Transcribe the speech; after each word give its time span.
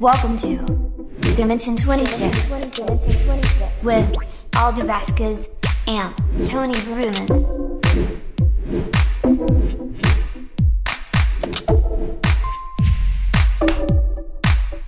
Welcome 0.00 0.38
to 0.38 0.56
Dimension 1.36 1.76
26 1.76 2.50
with 3.82 4.16
Aldo 4.56 4.86
Vasquez 4.86 5.50
and 5.86 6.14
Tony 6.48 6.72
Bruman. 6.72 7.26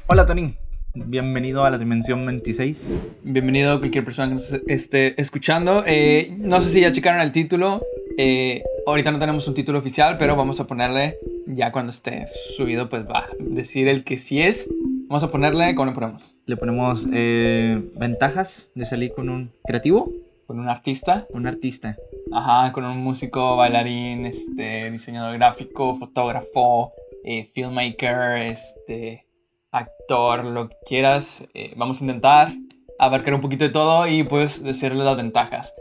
Hola 0.06 0.24
Tony, 0.24 0.56
bienvenido 0.94 1.66
a 1.66 1.68
la 1.68 1.76
Dimensión 1.76 2.24
26. 2.24 2.96
Bienvenido 3.24 3.72
a 3.72 3.78
cualquier 3.80 4.06
persona 4.06 4.28
que 4.28 4.34
nos 4.36 4.50
esté 4.66 5.20
escuchando. 5.20 5.84
Eh, 5.86 6.34
no 6.38 6.62
sé 6.62 6.70
si 6.70 6.80
ya 6.80 6.90
checaron 6.90 7.20
el 7.20 7.32
título. 7.32 7.82
Eh, 8.16 8.62
ahorita 8.86 9.10
no 9.10 9.18
tenemos 9.18 9.46
un 9.46 9.52
título 9.52 9.78
oficial, 9.78 10.16
pero 10.18 10.36
vamos 10.36 10.58
a 10.60 10.66
ponerle, 10.66 11.16
ya 11.46 11.70
cuando 11.70 11.90
esté 11.90 12.24
subido, 12.56 12.88
pues 12.88 13.06
va 13.06 13.24
a 13.24 13.28
decir 13.38 13.88
el 13.88 14.04
que 14.04 14.16
sí 14.16 14.40
es. 14.40 14.70
Vamos 15.12 15.24
a 15.24 15.30
ponerle, 15.30 15.74
¿cómo 15.74 15.90
le 15.90 15.92
ponemos? 15.92 16.36
Le 16.46 16.56
ponemos 16.56 17.06
eh, 17.12 17.78
ventajas 17.96 18.70
de 18.74 18.86
salir 18.86 19.12
con 19.12 19.28
un 19.28 19.50
creativo, 19.62 20.08
Con 20.46 20.58
un 20.58 20.70
artista. 20.70 21.26
un 21.34 21.46
artista. 21.46 21.94
Ajá, 22.32 22.72
con 22.72 22.86
un 22.86 22.96
músico, 22.96 23.58
bailarín, 23.58 24.24
este, 24.24 24.90
diseñador 24.90 25.36
gráfico, 25.36 25.96
fotógrafo, 25.96 26.92
eh, 27.26 27.44
filmmaker, 27.44 28.38
este, 28.38 29.22
actor, 29.70 30.46
lo 30.46 30.70
que 30.70 30.76
quieras. 30.88 31.44
Eh, 31.52 31.74
vamos 31.76 32.00
a 32.00 32.04
intentar 32.04 32.54
abarcar 32.98 33.34
un 33.34 33.42
poquito 33.42 33.64
de 33.64 33.70
todo 33.70 34.06
y 34.06 34.22
pues 34.22 34.62
decirle 34.62 35.04
las 35.04 35.18
ventajas. 35.18 35.74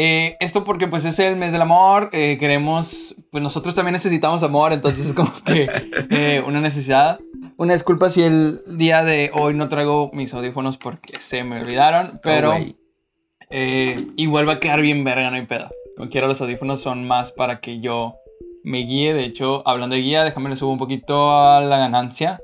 Eh, 0.00 0.36
esto 0.38 0.62
porque 0.62 0.86
pues 0.86 1.04
es 1.04 1.18
el 1.18 1.34
mes 1.34 1.50
del 1.50 1.60
amor, 1.60 2.08
eh, 2.12 2.36
queremos, 2.38 3.16
pues 3.32 3.42
nosotros 3.42 3.74
también 3.74 3.94
necesitamos 3.94 4.44
amor, 4.44 4.72
entonces 4.72 5.06
es 5.06 5.12
como 5.12 5.32
que 5.44 5.68
eh, 6.10 6.40
una 6.46 6.60
necesidad. 6.60 7.18
Una 7.56 7.72
disculpa 7.72 8.08
si 8.08 8.22
el 8.22 8.60
día 8.76 9.02
de 9.02 9.32
hoy 9.34 9.54
no 9.54 9.68
traigo 9.68 10.12
mis 10.12 10.32
audífonos 10.32 10.78
porque 10.78 11.20
se 11.20 11.42
me 11.42 11.60
olvidaron, 11.60 12.12
pero... 12.22 12.52
Oh, 12.52 12.74
igual 14.16 14.48
va 14.48 14.52
a 14.52 14.60
quedar 14.60 14.82
bien 14.82 15.02
verga, 15.02 15.30
no 15.30 15.36
hay 15.36 15.46
pedo. 15.46 15.68
Como 15.96 16.08
quiera, 16.10 16.28
los 16.28 16.40
audífonos 16.40 16.80
son 16.80 17.04
más 17.08 17.32
para 17.32 17.58
que 17.58 17.80
yo 17.80 18.14
me 18.62 18.84
guíe. 18.84 19.14
De 19.14 19.24
hecho, 19.24 19.66
hablando 19.66 19.96
de 19.96 20.02
guía, 20.02 20.22
déjame 20.22 20.50
le 20.50 20.56
subo 20.56 20.70
un 20.70 20.78
poquito 20.78 21.36
a 21.36 21.60
la 21.60 21.78
ganancia. 21.78 22.38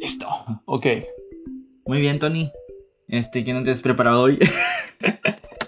Listo. 0.00 0.26
Ok. 0.64 0.86
Muy 1.86 2.00
bien, 2.00 2.18
Tony. 2.18 2.50
Este, 3.06 3.44
¿qué 3.44 3.52
no 3.52 3.62
te 3.62 3.70
has 3.70 3.82
preparado 3.82 4.22
hoy? 4.22 4.40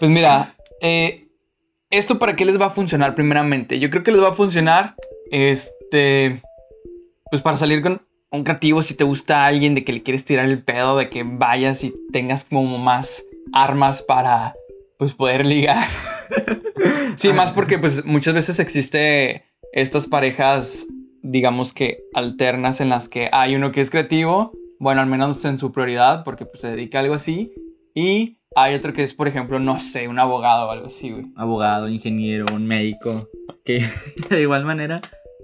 Pues 0.01 0.11
mira, 0.11 0.55
eh, 0.85 1.25
¿esto 1.89 2.19
para 2.19 2.37
qué 2.37 2.45
les 2.45 2.61
va 2.61 2.67
a 2.67 2.71
funcionar 2.71 3.15
primeramente? 3.15 3.81
Yo 3.81 3.89
creo 3.89 4.03
que 4.03 4.13
les 4.13 4.21
va 4.21 4.29
a 4.29 4.35
funcionar, 4.35 4.95
este, 5.31 6.43
pues 7.31 7.41
para 7.41 7.57
salir 7.57 7.81
con 7.81 8.03
un 8.31 8.45
creativo 8.45 8.83
si 8.83 8.93
te 8.93 9.03
gusta 9.05 9.47
alguien, 9.47 9.75
de 9.75 9.83
que 9.83 9.95
le 9.95 10.03
quieres 10.03 10.27
tirar 10.27 10.45
el 10.45 10.63
pedo, 10.63 10.99
de 10.99 11.09
que 11.09 11.23
vayas 11.23 11.85
y 11.85 11.95
tengas 12.13 12.45
como 12.45 12.77
más 12.77 13.25
armas 13.55 14.03
para, 14.03 14.55
pues, 14.99 15.15
poder 15.15 15.47
ligar. 15.47 15.87
sí, 17.17 17.33
más 17.33 17.53
porque, 17.53 17.79
pues, 17.79 18.05
muchas 18.05 18.35
veces 18.35 18.59
existe 18.59 19.43
estas 19.73 20.07
parejas, 20.07 20.87
digamos 21.23 21.73
que 21.73 21.97
alternas 22.13 22.83
en 22.83 22.91
las 22.91 23.09
que 23.09 23.31
hay 23.33 23.57
uno 23.57 23.73
que 23.73 23.81
es 23.81 23.89
creativo, 23.89 24.53
bueno, 24.81 25.01
al 25.01 25.07
menos 25.07 25.43
en 25.47 25.57
su 25.57 25.73
prioridad, 25.73 26.25
porque 26.25 26.45
pues, 26.45 26.61
se 26.61 26.69
dedica 26.69 26.99
a 26.99 27.01
algo 27.01 27.15
así, 27.15 27.53
y 27.95 28.37
hay 28.57 28.75
otro 28.75 28.93
que 28.93 29.03
es, 29.03 29.15
por 29.15 29.29
ejemplo, 29.29 29.59
no 29.59 29.79
sé, 29.79 30.09
un 30.09 30.19
abogado 30.19 30.69
o 30.69 30.71
algo 30.71 30.87
así, 30.87 31.11
güey. 31.11 31.25
Abogado, 31.37 31.89
ingeniero, 31.89 32.47
un 32.53 32.67
médico, 32.67 33.27
que 33.65 33.85
de 34.31 34.41
igual 34.41 34.65
manera, 34.65 34.97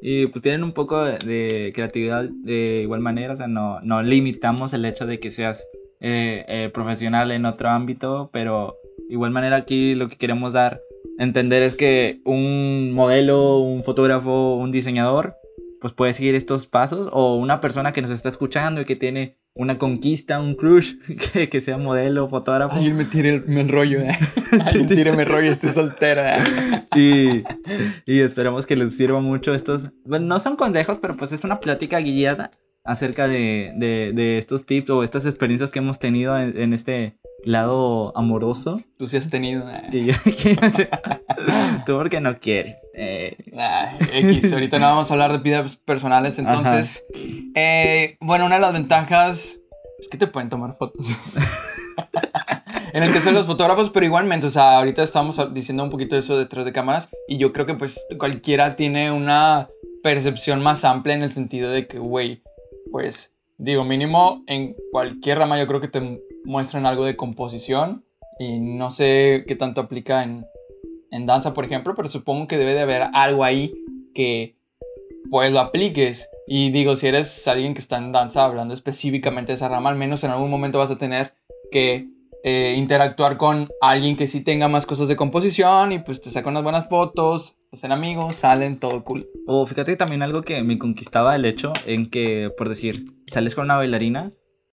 y 0.02 0.27
pues 0.27 0.42
tienen 0.42 0.64
un 0.64 0.72
poco 0.72 1.05
de, 1.05 1.72
creatividad 1.75 2.24
de 2.24 2.80
igual 2.83 3.01
manera, 3.01 3.35
o 3.35 3.36
sea, 3.36 3.48
no, 3.48 3.80
no 3.83 4.02
limitamos 4.02 4.73
el 4.73 4.85
hecho 4.85 5.07
de 5.07 5.20
que 5.20 5.30
seas 5.30 5.67
eh, 6.01 6.45
eh, 6.48 6.70
profesional 6.73 7.30
en 7.30 7.45
otro 7.45 7.68
ámbito, 7.68 8.30
pero 8.33 8.74
de 9.08 9.14
igual 9.14 9.30
manera 9.30 9.56
aquí 9.56 9.95
lo 9.95 10.08
que 10.08 10.17
queremos 10.17 10.52
dar 10.52 10.80
entender 11.18 11.62
es 11.62 11.74
que 11.74 12.18
un 12.24 12.92
modelo, 12.92 13.58
un 13.58 13.85
fotógrafo, 13.85 14.55
un 14.55 14.73
diseñador, 14.73 15.35
pues 15.80 15.92
puede 15.92 16.13
seguir 16.13 16.35
estos 16.35 16.67
pasos, 16.67 17.08
o 17.13 17.36
una 17.36 17.61
persona 17.61 17.92
que 17.92 18.02
nos 18.02 18.11
está 18.11 18.29
escuchando 18.29 18.80
y 18.80 18.85
que 18.85 18.96
tiene 18.96 19.35
una 19.55 19.79
conquista, 19.79 20.41
un 20.41 20.55
crush, 20.55 20.95
que, 21.33 21.48
que 21.48 21.61
sea 21.61 21.79
modelo, 21.79 22.29
fotógrafo. 22.29 22.74
Alguien 22.74 22.96
me 22.96 23.05
tire 23.05 23.30
el, 23.30 23.45
me 23.46 23.64
rollo, 23.64 24.01
¿eh? 24.01 24.17
Alguien 24.67 24.89
tíreme 24.89 25.24
rollo, 25.24 25.51
estoy 25.51 25.70
soltera. 25.70 26.45
¿eh? 26.45 26.86
y, 26.95 27.42
y 28.07 28.20
esperamos 28.20 28.67
que 28.67 28.77
les 28.77 28.96
sirva 28.96 29.20
mucho 29.20 29.55
estos. 29.55 29.85
Bueno, 30.05 30.27
no 30.27 30.41
son 30.41 30.57
consejos, 30.57 30.98
pero 31.01 31.17
pues 31.17 31.33
es 31.33 31.45
una 31.45 31.61
plática 31.61 32.01
guiada 32.01 32.51
acerca 32.85 33.29
de, 33.29 33.73
de, 33.77 34.13
de 34.14 34.39
estos 34.39 34.64
tips 34.67 34.91
o 34.91 35.02
estas 35.05 35.27
experiencias 35.27 35.70
que 35.70 35.79
hemos 35.80 35.98
tenido 35.98 36.39
en, 36.39 36.58
en 36.61 36.73
este 36.73 37.13
lado 37.45 38.17
amoroso. 38.17 38.80
Tú 38.98 39.07
sí 39.07 39.17
has 39.17 39.29
tenido. 39.30 39.68
¿eh? 39.70 39.83
Y 39.92 40.05
yo- 40.07 40.14
que 40.24 40.57
Tú 41.86 41.96
porque 41.96 42.20
no 42.20 42.39
quieres. 42.39 42.77
Eh, 42.95 43.36
Ah, 43.57 43.92
X, 44.13 44.52
ahorita 44.52 44.79
no 44.79 44.86
vamos 44.86 45.11
a 45.11 45.14
hablar 45.14 45.33
de 45.33 45.39
vidas 45.39 45.77
personales, 45.77 46.39
entonces. 46.39 47.02
eh, 47.55 48.17
bueno, 48.20 48.46
una 48.46 48.57
de 48.57 48.61
las 48.63 48.73
ventajas 48.73 49.57
es 49.98 50.08
que 50.11 50.17
te 50.18 50.27
pueden 50.27 50.48
tomar 50.48 50.74
fotos. 50.77 51.07
en 52.92 53.02
el 53.02 53.12
caso 53.12 53.27
de 53.27 53.33
los 53.33 53.47
fotógrafos, 53.47 53.91
pero 53.91 54.07
igualmente, 54.07 54.47
o 54.47 54.51
sea, 54.51 54.79
ahorita 54.79 55.02
estamos 55.02 55.39
diciendo 55.55 55.85
un 55.85 55.91
poquito 55.91 56.14
de 56.14 56.20
eso 56.23 56.39
detrás 56.39 56.64
de 56.64 56.73
cámaras 56.73 57.08
y 57.29 57.36
yo 57.36 57.52
creo 57.52 57.67
que 57.67 57.74
pues 57.74 58.05
cualquiera 58.18 58.77
tiene 58.77 59.11
una 59.12 59.67
percepción 60.02 60.62
más 60.62 60.85
amplia 60.85 61.14
en 61.14 61.23
el 61.23 61.33
sentido 61.33 61.70
de 61.70 61.86
que, 61.86 61.98
güey, 61.98 62.41
pues 62.90 63.33
digo, 63.58 63.84
mínimo 63.84 64.42
en 64.46 64.74
cualquier 64.90 65.39
rama 65.39 65.58
yo 65.58 65.67
creo 65.67 65.80
que 65.80 65.89
te 65.89 66.18
muestran 66.45 66.86
algo 66.86 67.05
de 67.05 67.17
composición 67.17 68.02
y 68.39 68.58
no 68.58 68.90
sé 68.90 69.45
qué 69.46 69.55
tanto 69.55 69.80
aplica 69.80 70.23
en, 70.23 70.45
en 71.11 71.27
danza, 71.27 71.52
por 71.52 71.64
ejemplo, 71.64 71.95
pero 71.95 72.08
supongo 72.08 72.48
que 72.48 72.56
debe 72.56 72.74
de 72.74 72.80
haber 72.80 73.02
algo 73.12 73.45
ahí 73.45 73.73
que 74.14 74.55
pues 75.30 75.52
lo 75.52 75.61
apliques. 75.61 76.29
Y 76.46 76.70
digo, 76.70 76.96
si 76.96 77.06
eres 77.06 77.46
alguien 77.46 77.74
que 77.74 77.80
está 77.80 77.98
en 77.98 78.12
danza 78.12 78.45
hablando 78.45 78.74
específicamente 78.74 79.52
de 79.52 79.56
esa 79.56 79.68
rama, 79.68 79.90
al 79.90 79.96
menos 79.96 80.24
en 80.24 80.30
algún 80.30 80.50
momento 80.50 80.79
vas 80.79 80.90
a 80.90 80.98
tener 80.98 81.33
que 81.70 82.06
eh, 82.45 82.74
interactuar 82.77 83.36
con 83.36 83.68
alguien 83.80 84.17
que 84.17 84.27
sí 84.27 84.40
tenga 84.42 84.68
más 84.68 84.86
cosas 84.86 85.08
de 85.08 85.17
composición 85.17 85.92
y 85.92 85.98
pues 85.98 86.20
te 86.20 86.30
saca 86.30 86.48
unas 86.48 86.62
buenas 86.62 86.89
fotos, 86.89 87.55
te 87.70 87.77
hacen 87.77 87.92
amigos, 87.92 88.36
salen, 88.36 88.78
todo 88.78 89.02
cool. 89.05 89.24
o 89.46 89.67
fíjate 89.67 89.96
también 89.96 90.23
algo 90.23 90.42
que 90.42 90.62
me 90.62 90.79
conquistaba 90.79 91.36
el 91.36 91.45
hecho 91.45 91.73
en 91.86 92.08
que, 92.11 92.50
por 92.56 92.68
decir, 92.68 93.02
sales 93.27 93.55
con 93.55 93.64
una 93.64 93.77
bailarina, 93.77 94.30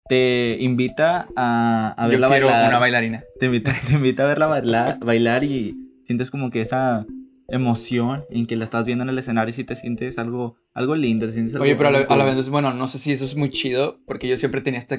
te 0.10 0.58
invita 0.62 1.28
a, 1.36 1.94
a 1.98 2.06
Yo 2.06 2.12
verla 2.12 2.28
quiero 2.30 2.48
bailar. 2.48 2.70
una 2.70 2.80
bailarina. 2.80 3.24
te 3.40 3.46
invita, 3.48 3.74
te 3.88 3.94
invita 3.94 4.24
a 4.24 4.28
verla 4.28 4.48
bailar, 4.48 4.98
bailar 5.00 5.44
y 5.44 5.76
sientes 6.06 6.32
como 6.32 6.50
que 6.50 6.62
esa 6.62 7.06
emoción 7.50 8.24
en 8.30 8.46
que 8.46 8.56
la 8.56 8.66
estás 8.66 8.86
viendo 8.86 9.04
en 9.04 9.10
el 9.10 9.18
escenario 9.20 9.50
y 9.52 9.54
si 9.54 9.64
te 9.64 9.76
sientes 9.76 10.18
algo, 10.20 10.56
algo 10.74 10.96
lindo. 10.96 11.26
te 11.28 11.34
sientes 11.34 11.56
Oye, 11.56 11.72
algo 11.72 11.78
pero 11.78 11.90
a 11.90 11.92
la, 11.92 12.00
a 12.06 12.16
la 12.18 12.24
vez, 12.36 12.50
bueno, 12.50 12.74
no 12.74 12.88
sé 12.88 13.00
si 13.00 13.12
eso 13.14 13.26
es 13.26 13.36
muy 13.36 13.50
chido, 13.52 13.96
porque 14.06 14.28
yo 14.28 14.38
siempre 14.38 14.62
tenía 14.62 14.80
esta 14.80 14.96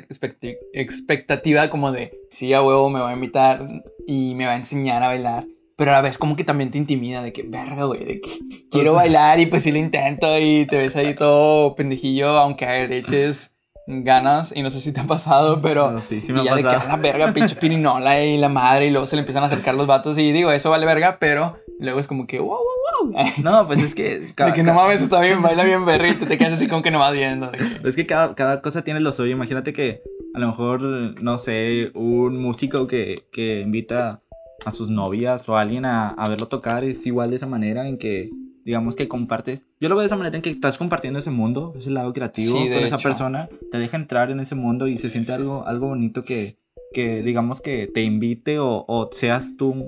expectativa 0.73 1.69
como 1.71 1.93
de, 1.93 2.11
sí, 2.31 2.53
a 2.53 2.63
huevo 2.63 2.89
me 2.91 3.01
va 3.01 3.11
a 3.11 3.15
invitar 3.15 3.67
y 4.07 4.35
me 4.35 4.47
va 4.47 4.53
a 4.53 4.57
enseñar 4.57 5.03
a 5.03 5.09
bailar, 5.09 5.45
pero 5.77 5.91
a 5.91 5.95
la 5.95 6.01
vez 6.01 6.19
como 6.19 6.37
que 6.37 6.45
también 6.45 6.71
te 6.71 6.79
intimida 6.79 7.23
de 7.23 7.33
que, 7.33 7.43
verga, 7.43 7.85
güey, 7.85 8.05
de 8.05 8.21
que 8.21 8.39
quiero 8.71 8.93
sea- 8.93 9.01
bailar 9.03 9.41
y 9.41 9.47
pues 9.47 9.63
sí 9.63 9.73
lo 9.73 9.79
intento 9.79 10.39
y 10.39 10.67
te 10.67 10.77
ves 10.79 10.97
ahí 10.97 11.15
todo 11.15 11.75
pendejillo, 11.75 12.31
aunque 12.39 12.67
le 12.89 12.99
eches 12.99 13.51
ganas 13.89 14.53
y 14.55 14.63
no 14.63 14.71
sé 14.71 14.81
si 14.81 14.93
te 14.93 15.01
ha 15.01 15.05
pasado, 15.07 15.61
pero... 15.63 15.91
No, 15.91 16.01
sí, 16.01 16.21
sí 16.21 16.33
me 16.33 16.41
y 16.41 16.43
ha 16.43 16.51
ya 16.51 16.57
de 16.57 16.63
que 16.63 16.69
a 16.69 16.85
la 16.85 16.97
verga, 16.97 17.33
pinche 17.33 17.57
pirinola 17.61 18.23
y 18.23 18.37
la 18.37 18.49
madre, 18.49 18.87
y 18.87 18.91
luego 18.91 19.07
se 19.07 19.17
le 19.17 19.21
empiezan 19.21 19.43
a 19.43 19.47
acercar 19.47 19.75
los 19.75 19.87
vatos 19.87 20.19
y 20.19 20.31
digo, 20.33 20.51
eso 20.53 20.71
vale 20.71 20.85
verga, 20.87 21.17
pero 21.19 21.57
luego 21.81 21.99
es 21.99 22.07
como 22.07 22.27
que, 22.27 22.39
wow, 22.39 22.49
wow, 22.59 23.13
wow. 23.13 23.25
No, 23.43 23.67
pues 23.67 23.83
es 23.83 23.95
que... 23.95 24.19
De 24.37 24.53
que 24.55 24.63
no 24.63 24.75
mames, 24.75 25.01
está 25.03 25.21
bien, 25.21 25.41
baila 25.43 25.65
bien 25.65 25.85
berrito, 25.85 26.27
te 26.27 26.37
quedas 26.39 26.53
así 26.55 26.69
como 26.69 26.83
que 26.83 26.91
no 26.91 26.99
vas 26.99 27.13
viendo. 27.15 27.51
que- 27.51 27.89
Es 27.89 27.97
que 27.97 28.07
cada, 28.07 28.35
cada 28.35 28.61
cosa 28.61 28.83
tiene 28.83 29.01
lo 29.01 29.13
suyo. 29.13 29.33
Imagínate 29.33 29.73
que 29.73 30.01
a 30.35 30.39
lo 30.39 30.49
mejor, 30.49 30.83
no 30.83 31.39
sé, 31.39 31.91
un 31.95 32.41
músico 32.41 32.87
que, 32.87 33.23
que 33.33 33.61
invita 33.61 34.19
a 34.67 34.73
sus 34.73 34.91
novias 34.91 35.49
o 35.49 35.57
a 35.57 35.61
alguien 35.63 35.85
a, 35.87 36.11
a 36.11 36.29
verlo 36.29 36.47
tocar 36.49 36.85
es 36.85 37.07
igual 37.07 37.31
de 37.31 37.37
esa 37.37 37.47
manera 37.47 37.89
en 37.89 37.97
que, 37.97 38.29
digamos 38.69 38.97
que 38.97 39.09
compartes. 39.09 39.65
Yo 39.81 39.89
lo 39.89 39.95
veo 39.95 40.03
de 40.03 40.09
esa 40.09 40.17
manera 40.17 40.37
en 40.37 40.43
que 40.43 40.51
estás 40.51 40.77
compartiendo 40.77 41.19
ese 41.19 41.31
mundo, 41.31 41.73
ese 41.79 41.89
lado 41.89 42.13
creativo 42.13 42.59
Sí, 42.59 42.69
con 42.69 42.85
esa 42.85 42.99
persona. 42.99 43.49
Te 43.73 43.79
deja 43.79 43.97
entrar 43.97 44.31
en 44.31 44.41
ese 44.41 44.57
mundo 44.57 44.89
y 44.89 44.99
se 44.99 45.09
siente 45.09 45.33
algo, 45.33 45.67
algo 45.67 45.89
bonito 45.89 46.21
que, 46.21 46.53
que, 46.93 47.23
digamos, 47.23 47.63
que 47.63 47.87
te 47.87 48.03
invite 48.03 48.59
o, 48.59 48.85
o 48.87 49.09
seas 49.11 49.57
tú 49.57 49.87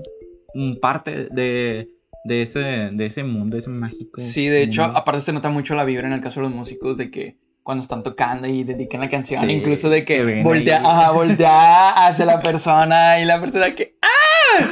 un 0.55 0.79
parte 0.79 1.27
de, 1.29 1.89
de, 2.23 2.41
ese, 2.41 2.59
de 2.59 3.05
ese 3.05 3.23
mundo, 3.23 3.55
ese 3.55 3.69
mágico. 3.69 4.19
Sí, 4.19 4.47
de 4.47 4.63
hecho, 4.63 4.81
mundo. 4.81 4.97
aparte 4.97 5.21
se 5.21 5.31
nota 5.31 5.51
mucho 5.51 5.75
la 5.75 5.85
vibra 5.85 6.07
en 6.07 6.13
el 6.13 6.21
caso 6.21 6.39
de 6.39 6.47
los 6.47 6.55
músicos 6.55 6.97
de 6.97 7.11
que 7.11 7.35
cuando 7.61 7.83
están 7.83 8.01
tocando 8.01 8.47
y 8.47 8.63
dedican 8.63 9.01
la 9.01 9.11
canción, 9.11 9.45
Sí, 9.45 9.51
incluso 9.51 9.91
de 9.91 10.03
que 10.05 10.41
voltea, 10.41 10.77
ajá, 10.77 11.11
voltea 11.11 12.07
hacia 12.07 12.25
la 12.25 12.41
persona 12.41 13.21
y 13.21 13.25
la 13.25 13.39
persona 13.39 13.75
que 13.75 13.93
¡ah! 14.01 14.65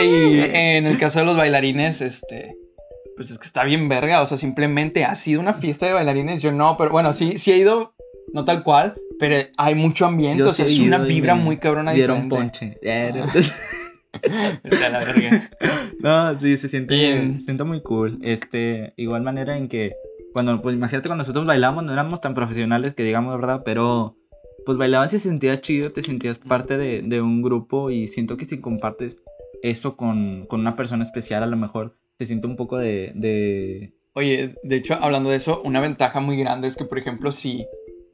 Y 0.00 0.38
en 0.38 0.86
el 0.86 0.96
caso 0.96 1.18
de 1.18 1.24
los 1.24 1.36
bailarines, 1.36 2.00
este, 2.02 2.54
pues 3.22 3.30
es 3.30 3.38
que 3.38 3.46
está 3.46 3.62
bien 3.62 3.88
verga, 3.88 4.20
o 4.20 4.26
sea, 4.26 4.36
simplemente 4.36 5.04
ha 5.04 5.14
sido 5.14 5.40
una 5.40 5.54
fiesta 5.54 5.86
de 5.86 5.92
bailarines, 5.92 6.42
yo 6.42 6.50
no, 6.50 6.76
pero 6.76 6.90
bueno, 6.90 7.12
sí, 7.12 7.34
sí 7.36 7.52
he 7.52 7.56
ido, 7.56 7.92
no 8.32 8.44
tal 8.44 8.64
cual, 8.64 8.94
Pero 9.20 9.48
hay 9.58 9.76
mucho 9.76 10.06
ambiente, 10.06 10.42
Yo 10.42 10.50
o 10.50 10.52
sea, 10.52 10.66
sí 10.66 10.74
es 10.74 10.80
una 10.80 10.98
y 11.04 11.08
vibra 11.08 11.36
muy 11.36 11.56
cabrona 11.58 11.92
Dieron 11.92 12.28
diferente. 12.28 12.58
ponche. 12.58 12.78
Eh, 12.82 13.12
Vete 14.64 14.84
a 14.84 14.88
la 14.88 14.98
verga. 15.04 15.50
No, 16.00 16.36
sí, 16.36 16.56
se 16.56 16.66
siente, 16.68 16.96
Bien. 16.96 17.38
se 17.38 17.44
siente 17.44 17.62
muy 17.62 17.80
cool. 17.80 18.18
Este, 18.22 18.92
igual 18.96 19.22
manera 19.22 19.56
en 19.56 19.68
que, 19.68 19.92
cuando, 20.32 20.60
pues 20.60 20.74
imagínate 20.74 21.08
cuando 21.08 21.22
nosotros 21.22 21.46
bailamos, 21.46 21.84
no 21.84 21.92
éramos 21.92 22.20
tan 22.20 22.34
profesionales 22.34 22.94
que 22.94 23.04
digamos, 23.04 23.40
¿verdad? 23.40 23.62
Pero, 23.64 24.14
pues 24.66 24.78
bailaban 24.78 25.10
se 25.10 25.20
sentía 25.20 25.60
chido, 25.60 25.92
te 25.92 26.02
sentías 26.02 26.38
parte 26.38 26.76
de, 26.76 27.02
de 27.02 27.22
un 27.22 27.40
grupo 27.40 27.90
y 27.90 28.08
siento 28.08 28.36
que 28.36 28.46
si 28.46 28.60
compartes 28.60 29.20
eso 29.62 29.96
con, 29.96 30.44
con 30.46 30.58
una 30.58 30.74
persona 30.74 31.04
especial, 31.04 31.44
a 31.44 31.46
lo 31.46 31.56
mejor 31.56 31.92
se 32.18 32.26
siente 32.26 32.46
un 32.46 32.56
poco 32.56 32.78
de, 32.78 33.12
de... 33.14 33.90
Oye, 34.14 34.54
de 34.62 34.76
hecho, 34.76 34.94
hablando 34.94 35.30
de 35.30 35.36
eso, 35.36 35.62
una 35.64 35.80
ventaja 35.80 36.20
muy 36.20 36.36
grande 36.36 36.68
es 36.68 36.76
que, 36.76 36.84
por 36.84 36.98
ejemplo, 36.98 37.32
si, 37.32 37.64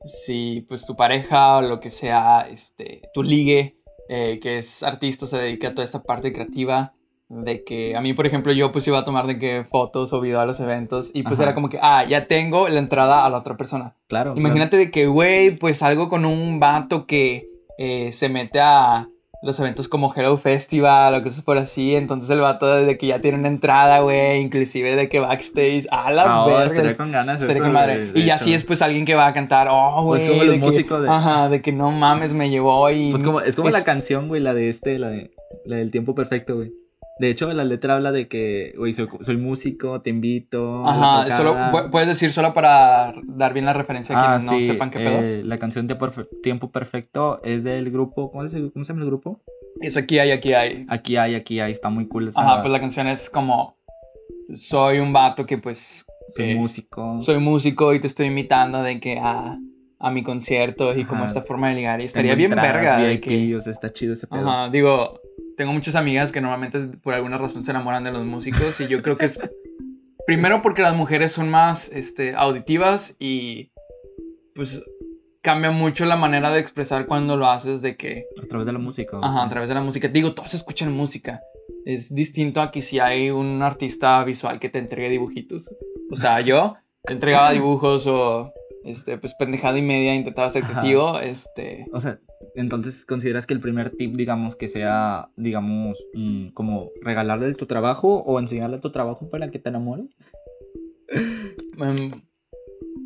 si 0.04 0.64
pues 0.68 0.86
tu 0.86 0.96
pareja 0.96 1.58
o 1.58 1.62
lo 1.62 1.80
que 1.80 1.90
sea, 1.90 2.46
este, 2.50 3.02
tu 3.12 3.22
ligue, 3.22 3.74
eh, 4.08 4.38
que 4.40 4.58
es 4.58 4.82
artista, 4.82 5.26
se 5.26 5.38
dedica 5.38 5.68
a 5.68 5.74
toda 5.74 5.84
esta 5.84 6.02
parte 6.02 6.32
creativa, 6.32 6.94
de 7.28 7.62
que 7.62 7.94
a 7.94 8.00
mí, 8.00 8.14
por 8.14 8.26
ejemplo, 8.26 8.52
yo 8.52 8.72
pues 8.72 8.86
iba 8.88 8.98
a 8.98 9.04
tomar 9.04 9.26
de 9.26 9.38
que 9.38 9.64
fotos 9.64 10.12
o 10.12 10.20
video 10.20 10.40
a 10.40 10.46
los 10.46 10.60
eventos 10.60 11.10
y 11.12 11.22
pues 11.22 11.34
Ajá. 11.34 11.44
era 11.44 11.54
como 11.54 11.68
que, 11.68 11.78
ah, 11.82 12.04
ya 12.04 12.26
tengo 12.26 12.68
la 12.68 12.78
entrada 12.78 13.26
a 13.26 13.30
la 13.30 13.38
otra 13.38 13.56
persona. 13.56 13.92
Claro. 14.06 14.34
Imagínate 14.36 14.76
de 14.78 14.90
que, 14.90 15.06
güey, 15.06 15.50
pues 15.50 15.82
algo 15.82 16.08
con 16.08 16.24
un 16.24 16.58
vato 16.58 17.06
que 17.06 17.46
eh, 17.76 18.12
se 18.12 18.28
mete 18.28 18.60
a 18.60 19.06
los 19.40 19.58
eventos 19.60 19.86
como 19.86 20.12
Hello 20.14 20.36
Festival 20.38 21.14
o 21.14 21.22
cosas 21.22 21.42
por 21.42 21.58
así. 21.58 21.94
Entonces 21.94 22.28
el 22.30 22.40
vato 22.40 22.66
desde 22.76 22.98
que 22.98 23.06
ya 23.06 23.20
tiene 23.20 23.38
una 23.38 23.48
entrada, 23.48 24.00
güey, 24.00 24.40
inclusive 24.40 24.96
de 24.96 25.08
que 25.08 25.20
backstage, 25.20 25.86
a 25.90 26.10
la 26.10 26.44
oh, 26.44 26.48
verga. 26.48 26.96
con 26.96 27.12
ganas 27.12 27.42
eso, 27.42 27.58
con 27.60 27.72
madre. 27.72 28.12
de 28.12 28.18
Y 28.18 28.24
hecho. 28.24 28.34
así 28.34 28.54
es 28.54 28.64
pues 28.64 28.82
alguien 28.82 29.04
que 29.04 29.14
va 29.14 29.26
a 29.28 29.32
cantar, 29.32 29.68
oh, 29.70 30.02
güey. 30.02 30.20
Pues 30.20 30.30
como 30.32 30.42
los 30.44 30.52
de 30.52 30.58
que- 30.58 30.64
músicos 30.66 31.02
de- 31.02 31.08
Ajá, 31.08 31.48
de 31.48 31.62
que 31.62 31.72
no 31.72 31.90
mames, 31.92 32.32
me 32.34 32.50
llevó 32.50 32.90
y... 32.90 33.10
Pues 33.12 33.22
como, 33.22 33.40
es 33.40 33.54
como 33.56 33.68
es- 33.68 33.74
la 33.74 33.84
canción, 33.84 34.28
güey, 34.28 34.40
la 34.40 34.54
de 34.54 34.70
este, 34.70 34.98
la, 34.98 35.08
de, 35.10 35.30
la 35.66 35.76
del 35.76 35.90
tiempo 35.90 36.14
perfecto, 36.14 36.56
güey. 36.56 36.70
De 37.18 37.30
hecho, 37.30 37.52
la 37.52 37.64
letra 37.64 37.94
habla 37.96 38.12
de 38.12 38.28
que, 38.28 38.72
güey, 38.76 38.94
soy, 38.94 39.08
soy 39.22 39.36
músico, 39.36 40.00
te 40.00 40.10
invito. 40.10 40.84
la 40.84 41.22
Ajá, 41.22 41.36
solo, 41.36 41.56
puedes 41.90 42.08
decir 42.08 42.32
solo 42.32 42.54
para 42.54 43.12
dar 43.26 43.52
bien 43.52 43.64
la 43.64 43.72
referencia 43.72 44.16
a 44.16 44.20
Ah, 44.20 44.26
quienes 44.38 44.44
no 44.52 44.60
sí, 44.60 44.66
sepan 44.66 44.90
qué 44.90 45.00
pedo. 45.00 45.18
eh, 45.20 45.42
la 45.44 45.58
canción 45.58 45.86
de 45.88 45.98
Perfe- 45.98 46.26
Tiempo 46.42 46.70
Perfecto 46.70 47.40
es 47.42 47.64
del 47.64 47.90
grupo, 47.90 48.30
¿cómo, 48.30 48.44
es 48.44 48.54
el- 48.54 48.72
cómo 48.72 48.84
se 48.84 48.92
llama 48.92 49.02
el 49.02 49.08
grupo? 49.08 49.40
Es 49.80 49.96
aquí 49.96 50.18
hay, 50.20 50.30
aquí 50.30 50.52
hay. 50.54 50.84
Aquí 50.88 51.16
hay, 51.16 51.34
aquí 51.34 51.58
hay, 51.60 51.72
está 51.72 51.88
muy 51.88 52.06
cool 52.06 52.28
esa. 52.28 52.40
Ajá, 52.40 52.62
pues 52.62 52.70
la 52.72 52.80
canción 52.80 53.08
es 53.08 53.28
como... 53.30 53.74
Soy 54.54 54.98
un 55.00 55.12
vato 55.12 55.44
que 55.44 55.58
pues... 55.58 56.04
soy 56.36 56.50
eh, 56.50 56.54
músico. 56.54 57.20
soy 57.20 57.38
músico 57.38 57.92
y 57.94 58.00
te 58.00 58.06
estoy 58.06 58.26
invitando 58.26 58.82
de 58.82 58.98
que 59.00 59.18
a, 59.18 59.56
a 59.98 60.10
mi 60.10 60.22
concierto 60.22 60.96
y 60.96 61.04
como 61.04 61.24
esta 61.24 61.42
forma 61.42 61.68
de 61.70 61.74
ligar. 61.74 62.00
Y 62.00 62.04
estaría 62.04 62.34
bien 62.34 62.50
verga. 62.52 62.96
de 62.96 63.08
VIP, 63.14 63.20
que, 63.24 63.56
o 63.56 63.60
sea, 63.60 63.72
está 63.72 63.92
chido 63.92 64.14
ese 64.14 64.26
pedo. 64.26 64.48
ajá, 64.48 64.70
digo, 64.70 65.20
tengo 65.58 65.72
muchas 65.72 65.96
amigas 65.96 66.30
que 66.30 66.40
normalmente 66.40 66.96
por 67.02 67.14
alguna 67.14 67.36
razón 67.36 67.64
se 67.64 67.72
enamoran 67.72 68.04
de 68.04 68.12
los 68.12 68.24
músicos 68.24 68.80
y 68.80 68.86
yo 68.86 69.02
creo 69.02 69.18
que 69.18 69.26
es 69.26 69.40
primero 70.24 70.62
porque 70.62 70.82
las 70.82 70.94
mujeres 70.94 71.32
son 71.32 71.50
más 71.50 71.90
este, 71.92 72.36
auditivas 72.36 73.16
y 73.18 73.72
pues 74.54 74.84
cambia 75.42 75.72
mucho 75.72 76.04
la 76.04 76.16
manera 76.16 76.52
de 76.52 76.60
expresar 76.60 77.06
cuando 77.06 77.36
lo 77.36 77.50
haces 77.50 77.82
de 77.82 77.96
que 77.96 78.24
A 78.40 78.46
través 78.46 78.66
de 78.66 78.72
la 78.72 78.78
música. 78.78 79.18
Ajá, 79.20 79.42
a 79.42 79.48
través 79.48 79.68
de 79.68 79.74
la 79.74 79.80
música. 79.80 80.06
Digo, 80.06 80.32
todos 80.32 80.54
escuchan 80.54 80.92
música. 80.92 81.40
Es 81.84 82.14
distinto 82.14 82.60
a 82.60 82.70
que 82.70 82.80
si 82.80 83.00
hay 83.00 83.30
un 83.30 83.60
artista 83.62 84.22
visual 84.22 84.60
que 84.60 84.68
te 84.68 84.78
entregue 84.78 85.08
dibujitos. 85.08 85.70
O 86.10 86.16
sea, 86.16 86.40
yo 86.40 86.76
entregaba 87.04 87.50
dibujos 87.50 88.06
o 88.06 88.52
este, 88.88 89.18
pues 89.18 89.34
pendejada 89.34 89.78
y 89.78 89.82
media, 89.82 90.14
intentaba 90.14 90.48
ser 90.50 90.64
Ajá. 90.64 90.72
creativo. 90.72 91.18
Este. 91.20 91.86
O 91.92 92.00
sea, 92.00 92.18
entonces 92.54 93.04
consideras 93.04 93.46
que 93.46 93.54
el 93.54 93.60
primer 93.60 93.90
tip, 93.90 94.14
digamos, 94.14 94.56
que 94.56 94.68
sea, 94.68 95.28
digamos, 95.36 95.98
mm, 96.14 96.48
como 96.48 96.88
regalarle 97.02 97.54
tu 97.54 97.66
trabajo 97.66 98.22
o 98.26 98.38
enseñarle 98.40 98.78
tu 98.78 98.90
trabajo 98.90 99.28
para 99.28 99.50
que 99.50 99.58
te 99.58 99.68
enamore. 99.68 100.04
em, 101.78 102.12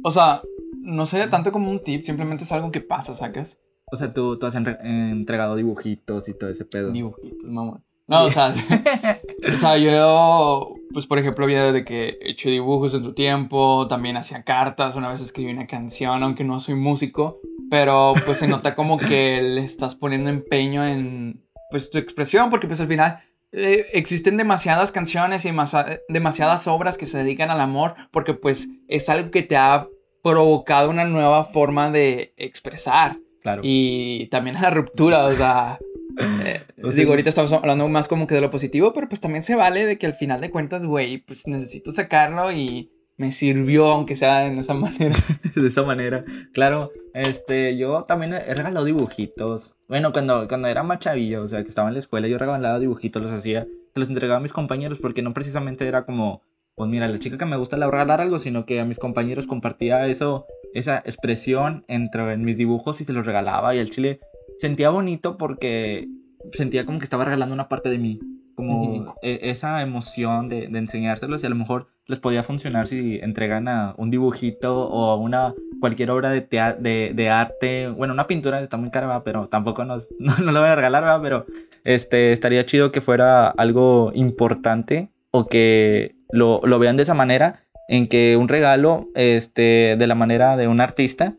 o 0.04 0.10
sea, 0.10 0.42
no 0.82 1.06
sería 1.06 1.30
tanto 1.30 1.52
como 1.52 1.70
un 1.70 1.82
tip, 1.82 2.04
simplemente 2.04 2.44
es 2.44 2.52
algo 2.52 2.70
que 2.70 2.80
pasa, 2.80 3.14
¿sacas? 3.14 3.56
O 3.90 3.96
sea, 3.96 4.10
tú, 4.10 4.38
tú 4.38 4.46
has 4.46 4.54
entregado 4.54 5.56
dibujitos 5.56 6.28
y 6.28 6.34
todo 6.34 6.48
ese 6.50 6.64
pedo. 6.64 6.90
Dibujitos, 6.90 7.50
mamón. 7.50 7.80
No, 8.08 8.24
o 8.24 8.30
sea, 8.30 8.54
o 9.52 9.56
sea, 9.56 9.78
yo, 9.78 10.74
pues 10.92 11.06
por 11.06 11.18
ejemplo, 11.18 11.44
había 11.44 11.72
de 11.72 11.84
que 11.84 12.18
he 12.20 12.30
hecho 12.30 12.48
dibujos 12.48 12.94
en 12.94 13.02
su 13.02 13.12
tiempo, 13.14 13.86
también 13.88 14.16
hacía 14.16 14.42
cartas, 14.42 14.96
una 14.96 15.08
vez 15.10 15.20
escribí 15.20 15.50
una 15.52 15.66
canción, 15.66 16.22
aunque 16.22 16.44
no 16.44 16.60
soy 16.60 16.74
músico, 16.74 17.36
pero 17.70 18.14
pues 18.24 18.38
se 18.38 18.46
nota 18.48 18.74
como 18.74 18.98
que 18.98 19.40
le 19.42 19.62
estás 19.62 19.94
poniendo 19.94 20.30
empeño 20.30 20.84
en, 20.86 21.40
pues 21.70 21.90
tu 21.90 21.98
expresión, 21.98 22.50
porque 22.50 22.66
pues 22.66 22.80
al 22.80 22.88
final 22.88 23.16
eh, 23.52 23.86
existen 23.92 24.36
demasiadas 24.36 24.92
canciones 24.92 25.44
y 25.44 25.50
demasi- 25.50 25.98
demasiadas 26.08 26.66
obras 26.68 26.98
que 26.98 27.06
se 27.06 27.18
dedican 27.18 27.50
al 27.50 27.60
amor, 27.60 27.94
porque 28.10 28.34
pues 28.34 28.68
es 28.88 29.08
algo 29.08 29.30
que 29.30 29.42
te 29.42 29.56
ha 29.56 29.86
provocado 30.22 30.88
una 30.90 31.04
nueva 31.04 31.44
forma 31.44 31.90
de 31.90 32.32
expresar 32.36 33.16
Claro. 33.42 33.62
y 33.64 34.26
también 34.26 34.56
a 34.56 34.62
la 34.62 34.70
ruptura, 34.70 35.24
o 35.24 35.32
sea... 35.34 35.78
eh, 36.18 36.62
O 36.82 36.90
sea, 36.90 36.98
digo, 36.98 37.10
ahorita 37.10 37.28
estamos 37.28 37.52
hablando 37.52 37.88
más 37.88 38.08
como 38.08 38.26
que 38.26 38.34
de 38.34 38.40
lo 38.40 38.50
positivo, 38.50 38.92
pero 38.92 39.08
pues 39.08 39.20
también 39.20 39.42
se 39.42 39.56
vale 39.56 39.86
de 39.86 39.98
que 39.98 40.06
al 40.06 40.14
final 40.14 40.40
de 40.40 40.50
cuentas, 40.50 40.84
güey, 40.84 41.18
pues 41.18 41.46
necesito 41.46 41.92
sacarlo 41.92 42.52
y 42.52 42.90
me 43.18 43.30
sirvió, 43.30 43.86
aunque 43.86 44.16
sea 44.16 44.46
en 44.46 44.58
esa 44.58 44.74
manera. 44.74 45.16
de 45.54 45.68
esa 45.68 45.82
manera. 45.82 46.24
Claro, 46.52 46.90
este, 47.14 47.76
yo 47.76 48.04
también 48.04 48.34
he 48.34 48.54
regalado 48.54 48.84
dibujitos. 48.84 49.74
Bueno, 49.88 50.12
cuando, 50.12 50.48
cuando 50.48 50.68
era 50.68 50.82
más 50.82 51.00
chavillo, 51.00 51.42
o 51.42 51.48
sea, 51.48 51.62
que 51.62 51.68
estaba 51.68 51.88
en 51.88 51.94
la 51.94 52.00
escuela, 52.00 52.28
yo 52.28 52.38
regalaba 52.38 52.78
dibujitos, 52.78 53.22
los 53.22 53.32
hacía, 53.32 53.64
se 53.64 54.00
los 54.00 54.08
entregaba 54.08 54.38
a 54.38 54.42
mis 54.42 54.52
compañeros 54.52 54.98
porque 55.00 55.22
no 55.22 55.32
precisamente 55.34 55.86
era 55.86 56.04
como, 56.04 56.42
pues 56.74 56.90
mira, 56.90 57.08
la 57.08 57.18
chica 57.18 57.38
que 57.38 57.44
me 57.44 57.56
gusta 57.56 57.76
le 57.76 57.86
regalar 57.86 58.20
algo, 58.20 58.38
sino 58.38 58.64
que 58.64 58.80
a 58.80 58.84
mis 58.84 58.98
compañeros 58.98 59.46
compartía 59.46 60.06
eso, 60.08 60.46
esa 60.74 60.98
expresión 61.04 61.84
entre 61.88 62.32
en 62.32 62.44
mis 62.44 62.56
dibujos 62.56 63.00
y 63.00 63.04
se 63.04 63.12
los 63.12 63.26
regalaba 63.26 63.74
y 63.74 63.78
al 63.78 63.90
chile 63.90 64.18
sentía 64.58 64.90
bonito 64.90 65.36
porque 65.36 66.06
sentía 66.54 66.84
como 66.84 66.98
que 66.98 67.04
estaba 67.04 67.24
regalando 67.24 67.54
una 67.54 67.68
parte 67.68 67.88
de 67.90 67.98
mí. 67.98 68.18
Como 68.54 69.14
e- 69.22 69.40
esa 69.50 69.80
emoción 69.80 70.48
de, 70.48 70.68
de 70.68 70.78
enseñárselos 70.78 71.42
y 71.42 71.46
a 71.46 71.48
lo 71.48 71.54
mejor 71.56 71.86
les 72.06 72.18
podía 72.18 72.42
funcionar 72.42 72.86
si 72.86 73.18
entregan 73.22 73.66
a 73.68 73.94
un 73.96 74.10
dibujito 74.10 74.88
o 74.88 75.16
una 75.16 75.54
cualquier 75.80 76.10
obra 76.10 76.30
de, 76.30 76.46
de, 76.78 77.12
de 77.14 77.30
arte. 77.30 77.88
Bueno, 77.88 78.12
una 78.12 78.26
pintura 78.26 78.60
está 78.60 78.76
muy 78.76 78.90
cara, 78.90 79.06
¿verdad? 79.06 79.22
pero 79.24 79.46
tampoco 79.46 79.84
nos, 79.84 80.06
no, 80.20 80.36
no 80.38 80.52
la 80.52 80.60
voy 80.60 80.68
a 80.68 80.74
regalar, 80.76 81.02
¿verdad? 81.02 81.20
pero 81.22 81.44
este, 81.84 82.32
estaría 82.32 82.66
chido 82.66 82.92
que 82.92 83.00
fuera 83.00 83.48
algo 83.48 84.12
importante 84.14 85.08
o 85.30 85.46
que 85.46 86.12
lo, 86.30 86.60
lo 86.64 86.78
vean 86.78 86.96
de 86.96 87.04
esa 87.04 87.14
manera 87.14 87.60
en 87.88 88.06
que 88.06 88.36
un 88.36 88.48
regalo 88.48 89.06
este, 89.14 89.96
de 89.98 90.06
la 90.06 90.14
manera 90.14 90.56
de 90.56 90.68
un 90.68 90.80
artista 90.80 91.32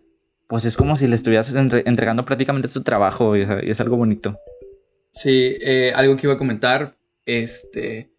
pues 0.48 0.66
es 0.66 0.78
como 0.78 0.96
si 0.96 1.08
le 1.08 1.16
estuvieras 1.16 1.54
entre- 1.54 1.84
entregando 1.86 2.26
prácticamente 2.26 2.70
su 2.70 2.84
trabajo 2.84 3.36
y 3.36 3.42
es, 3.42 3.50
y 3.64 3.70
es 3.72 3.80
algo 3.80 3.98
bonito. 3.98 4.38
Sí, 5.12 5.56
eh, 5.62 5.92
algo 5.96 6.16
que 6.16 6.28
iba 6.28 6.34
a 6.34 6.38
comentar, 6.40 6.94
este... 7.26 8.10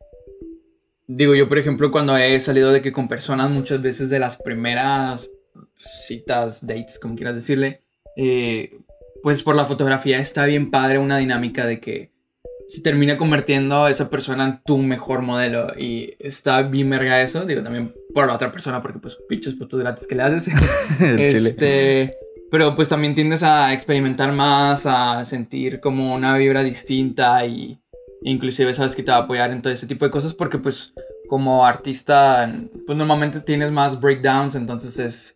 Digo, 1.07 1.35
yo 1.35 1.49
por 1.51 1.59
ejemplo 1.59 1.91
cuando 1.91 2.17
he 2.17 2.41
salido 2.41 2.73
de 2.73 2.81
que 2.81 2.93
con 2.93 3.09
personas 3.09 3.51
muchas 3.51 3.83
veces 3.83 4.09
de 4.09 4.19
las 4.19 4.39
primeras 4.39 5.29
citas, 5.77 6.67
dates, 6.67 6.99
como 6.99 7.15
quieras 7.15 7.35
decirle, 7.35 7.81
eh, 8.17 8.73
pues 9.23 9.43
por 9.43 9.55
la 9.55 9.67
fotografía 9.67 10.19
está 10.19 10.47
bien 10.47 10.71
padre 10.71 10.99
una 10.99 11.19
dinámica 11.19 11.67
de 11.67 11.79
que 11.79 12.09
se 12.67 12.83
termina 12.83 13.17
convirtiendo 13.17 13.85
a 13.85 13.91
esa 13.91 14.09
persona 14.09 14.45
en 14.45 14.61
tu 14.65 14.79
mejor 14.79 15.23
modelo 15.23 15.73
y 15.79 16.15
está 16.19 16.63
bien 16.63 16.91
verga 16.91 17.21
eso, 17.21 17.45
digo 17.45 17.63
también 17.63 17.93
por 18.15 18.27
la 18.27 18.35
otra 18.35 18.51
persona 18.51 18.81
porque 18.81 18.99
pues 18.99 19.19
pinches 19.29 19.59
fotos 19.59 19.81
gratis 19.81 20.07
que 20.07 20.15
le 20.15 20.23
haces. 20.23 20.53
Este, 21.01 22.15
pero 22.51 22.75
pues 22.75 22.89
también 22.89 23.15
tiendes 23.15 23.43
a 23.43 23.73
experimentar 23.73 24.33
más, 24.33 24.87
a 24.87 25.25
sentir 25.25 25.81
como 25.81 26.15
una 26.15 26.37
vibra 26.37 26.63
distinta 26.63 27.45
y 27.45 27.79
inclusive 28.23 28.73
sabes 28.73 28.97
que 28.97 29.03
te 29.03 29.11
va 29.11 29.19
a 29.19 29.21
apoyar 29.23 29.51
en 29.51 29.61
todo 29.61 29.73
ese 29.73 29.87
tipo 29.87 30.05
de 30.05 30.11
cosas 30.11 30.35
porque 30.35 30.59
pues 30.59 30.93
como 31.29 31.67
artista 31.67 32.53
pues 32.87 32.97
normalmente 32.97 33.41
tienes 33.41 33.71
más 33.71 34.01
breakdowns, 34.01 34.55
entonces 34.55 34.99
es 34.99 35.35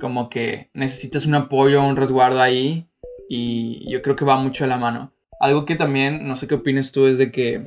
como 0.00 0.28
que 0.28 0.68
necesitas 0.74 1.26
un 1.26 1.34
apoyo, 1.34 1.82
un 1.82 1.96
resguardo 1.96 2.40
ahí 2.40 2.86
y 3.28 3.90
yo 3.90 4.02
creo 4.02 4.16
que 4.16 4.24
va 4.24 4.36
mucho 4.36 4.64
de 4.64 4.70
la 4.70 4.76
mano. 4.76 5.10
Algo 5.44 5.66
que 5.66 5.76
también, 5.76 6.26
no 6.26 6.36
sé 6.36 6.46
qué 6.46 6.54
opinas 6.54 6.90
tú, 6.90 7.06
es 7.06 7.18
de 7.18 7.30
que 7.30 7.66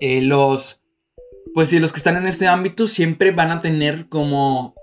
eh, 0.00 0.22
los, 0.22 0.80
pues 1.54 1.68
sí, 1.68 1.78
los 1.78 1.92
que 1.92 1.98
están 1.98 2.16
en 2.16 2.26
este 2.26 2.48
ámbito 2.48 2.88
siempre 2.88 3.30
van 3.30 3.52
a 3.52 3.60
tener 3.60 4.06
como, 4.08 4.74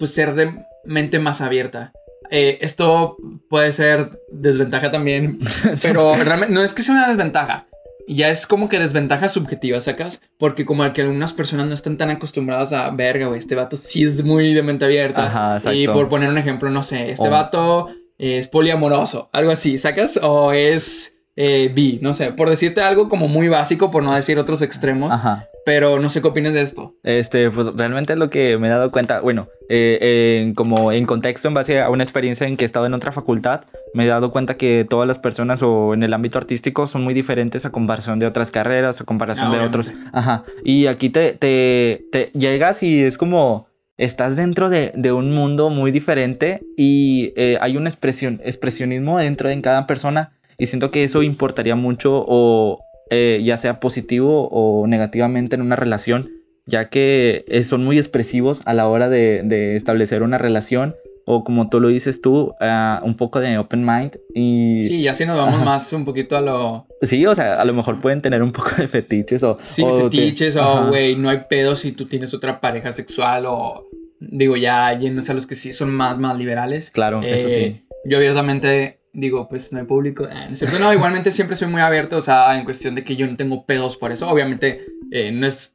pues 0.00 0.12
ser 0.12 0.34
de 0.34 0.52
mente 0.84 1.20
más 1.20 1.40
abierta. 1.40 1.92
Eh, 2.30 2.58
esto 2.60 3.16
puede 3.48 3.70
ser 3.72 4.10
desventaja 4.32 4.90
también, 4.90 5.38
pero 5.82 6.12
realmente 6.16 6.52
no 6.52 6.64
es 6.64 6.74
que 6.74 6.82
sea 6.82 6.96
una 6.96 7.08
desventaja. 7.08 7.66
Ya 8.08 8.28
es 8.28 8.46
como 8.48 8.68
que 8.68 8.80
desventaja 8.80 9.28
subjetiva, 9.28 9.80
¿sacas? 9.80 10.20
Porque 10.38 10.64
como 10.64 10.92
que 10.92 11.02
algunas 11.02 11.32
personas 11.32 11.66
no 11.66 11.74
están 11.74 11.96
tan 11.96 12.10
acostumbradas 12.10 12.72
a, 12.72 12.90
verga, 12.90 13.26
güey, 13.26 13.38
este 13.38 13.54
vato 13.54 13.76
sí 13.76 14.02
es 14.02 14.24
muy 14.24 14.54
de 14.54 14.62
mente 14.64 14.84
abierta. 14.84 15.26
Ajá, 15.26 15.54
exacto. 15.56 15.78
y 15.78 15.86
por 15.86 16.08
poner 16.08 16.30
un 16.30 16.38
ejemplo, 16.38 16.68
no 16.70 16.82
sé, 16.82 17.12
este 17.12 17.28
O- 17.28 17.30
vato 17.30 17.90
es 18.18 18.48
poliamoroso, 18.48 19.28
algo 19.32 19.50
así, 19.50 19.78
¿sacas? 19.78 20.18
O 20.22 20.52
es 20.52 21.12
eh, 21.36 21.70
bi, 21.74 21.98
no 22.00 22.14
sé, 22.14 22.32
por 22.32 22.48
decirte 22.48 22.80
algo 22.80 23.08
como 23.08 23.28
muy 23.28 23.48
básico, 23.48 23.90
por 23.90 24.02
no 24.02 24.14
decir 24.14 24.38
otros 24.38 24.62
extremos. 24.62 25.12
Ajá. 25.12 25.44
Pero 25.66 25.98
no 25.98 26.08
sé 26.10 26.22
qué 26.22 26.28
opinas 26.28 26.52
de 26.52 26.62
esto. 26.62 26.92
Este, 27.02 27.50
pues 27.50 27.66
realmente 27.74 28.14
lo 28.14 28.30
que 28.30 28.56
me 28.56 28.68
he 28.68 28.70
dado 28.70 28.92
cuenta, 28.92 29.18
bueno, 29.20 29.48
eh, 29.68 30.52
como 30.54 30.92
en 30.92 31.06
contexto, 31.06 31.48
en 31.48 31.54
base 31.54 31.80
a 31.80 31.90
una 31.90 32.04
experiencia 32.04 32.46
en 32.46 32.56
que 32.56 32.64
he 32.64 32.66
estado 32.66 32.86
en 32.86 32.94
otra 32.94 33.10
facultad, 33.10 33.62
me 33.92 34.04
he 34.04 34.06
dado 34.06 34.30
cuenta 34.30 34.56
que 34.56 34.86
todas 34.88 35.08
las 35.08 35.18
personas 35.18 35.62
o 35.64 35.92
en 35.92 36.04
el 36.04 36.14
ámbito 36.14 36.38
artístico 36.38 36.86
son 36.86 37.02
muy 37.02 37.14
diferentes 37.14 37.66
a 37.66 37.70
comparación 37.70 38.20
de 38.20 38.26
otras 38.26 38.52
carreras, 38.52 39.00
a 39.00 39.04
comparación 39.04 39.48
Ah, 39.52 39.58
de 39.58 39.64
otros. 39.64 39.92
Ajá. 40.12 40.44
Y 40.64 40.86
aquí 40.86 41.10
te, 41.10 41.32
te, 41.32 42.00
te 42.12 42.30
llegas 42.32 42.84
y 42.84 43.02
es 43.02 43.18
como 43.18 43.66
estás 43.98 44.36
dentro 44.36 44.68
de, 44.68 44.92
de 44.94 45.12
un 45.12 45.32
mundo 45.32 45.70
muy 45.70 45.90
diferente 45.90 46.60
y 46.76 47.32
eh, 47.36 47.58
hay 47.60 47.76
un 47.76 47.86
expresión, 47.86 48.40
expresionismo 48.44 49.18
dentro 49.18 49.48
de 49.48 49.60
cada 49.60 49.86
persona 49.86 50.32
y 50.58 50.66
siento 50.66 50.90
que 50.90 51.04
eso 51.04 51.22
importaría 51.22 51.76
mucho 51.76 52.24
o 52.26 52.80
eh, 53.10 53.40
ya 53.44 53.56
sea 53.56 53.80
positivo 53.80 54.48
o 54.48 54.86
negativamente 54.86 55.54
en 55.54 55.62
una 55.62 55.76
relación, 55.76 56.28
ya 56.66 56.88
que 56.88 57.44
eh, 57.48 57.64
son 57.64 57.84
muy 57.84 57.98
expresivos 57.98 58.62
a 58.64 58.74
la 58.74 58.88
hora 58.88 59.08
de, 59.08 59.42
de 59.44 59.76
establecer 59.76 60.22
una 60.22 60.38
relación 60.38 60.94
o 61.28 61.44
como 61.44 61.68
tú 61.68 61.80
lo 61.80 61.88
dices 61.88 62.20
tú, 62.22 62.54
ah, 62.60 63.00
un 63.04 63.14
poco 63.16 63.40
de 63.40 63.58
open 63.58 63.84
mind 63.84 64.16
y 64.34 64.78
Sí, 64.80 65.02
ya 65.02 65.12
si 65.12 65.26
nos 65.26 65.36
vamos 65.36 65.56
Ajá. 65.56 65.64
más 65.64 65.92
un 65.92 66.04
poquito 66.04 66.36
a 66.36 66.40
lo... 66.40 66.86
sí, 67.02 67.26
o 67.26 67.34
sea, 67.34 67.60
a 67.60 67.64
lo 67.64 67.74
mejor 67.74 68.00
pueden 68.00 68.22
tener 68.22 68.42
un 68.42 68.52
poco 68.52 68.70
de 68.78 68.86
fetiches 68.86 69.42
o... 69.42 69.58
Sí, 69.64 69.82
o 69.82 70.08
te- 70.08 70.16
fetiches 70.16 70.56
o, 70.56 70.62
Ajá. 70.62 70.88
güey, 70.88 71.16
no 71.16 71.28
hay 71.28 71.40
pedo 71.50 71.76
si 71.76 71.92
tú 71.92 72.06
tienes 72.06 72.32
otra 72.32 72.60
pareja 72.60 72.92
sexual 72.92 73.44
o... 73.46 73.82
Digo, 74.20 74.56
ya 74.56 74.98
yéndose 74.98 75.32
a 75.32 75.34
los 75.34 75.46
que 75.46 75.54
sí 75.56 75.72
son 75.74 75.90
más, 75.92 76.16
más 76.18 76.38
liberales. 76.38 76.90
Claro, 76.90 77.22
eso 77.22 77.50
sí. 77.50 77.60
Eh, 77.60 77.82
Yo 78.06 78.16
abiertamente 78.16 78.96
digo, 79.12 79.46
pues 79.48 79.72
no 79.72 79.78
hay 79.80 79.84
público. 79.84 80.24
eh, 80.24 80.46
¿no 80.48 80.56
cierto? 80.56 80.78
No, 80.78 80.90
igualmente 80.92 81.32
siempre 81.32 81.54
soy 81.56 81.68
muy 81.68 81.80
abierto, 81.82 82.16
o 82.16 82.22
sea, 82.22 82.56
en 82.58 82.64
cuestión 82.64 82.94
de 82.94 83.02
que 83.04 83.16
yo 83.16 83.26
no 83.26 83.36
tengo 83.36 83.66
pedos 83.66 83.96
por 83.98 84.12
eso. 84.12 84.28
Obviamente 84.28 84.84
eh, 85.10 85.32
no 85.32 85.46
es 85.46 85.74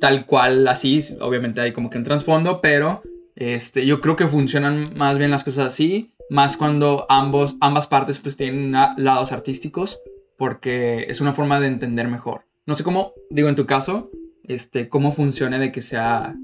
tal 0.00 0.26
cual 0.26 0.66
así, 0.68 1.02
obviamente 1.20 1.60
hay 1.60 1.72
como 1.72 1.88
que 1.90 1.98
un 1.98 2.04
trasfondo, 2.04 2.60
pero 2.60 3.02
este, 3.40 3.86
yo 3.86 4.02
creo 4.02 4.16
que 4.16 4.28
funcionan 4.28 4.92
más 4.96 5.16
bien 5.16 5.30
las 5.30 5.44
cosas 5.44 5.66
así, 5.66 6.10
más 6.28 6.58
cuando 6.58 7.06
ambos, 7.08 7.56
ambas 7.60 7.86
partes 7.86 8.18
pues 8.18 8.36
tienen 8.36 8.72
lados 8.72 9.32
artísticos, 9.32 9.98
porque 10.36 11.06
es 11.08 11.22
una 11.22 11.32
forma 11.32 11.58
de 11.58 11.66
entender 11.66 12.06
mejor. 12.06 12.42
No 12.66 12.74
sé 12.74 12.84
cómo, 12.84 13.14
digo 13.30 13.48
en 13.48 13.56
tu 13.56 13.64
caso, 13.64 14.10
este, 14.46 14.88
cómo 14.88 15.12
funcione 15.12 15.58
de 15.58 15.72
que 15.72 15.80
sea 15.80 16.34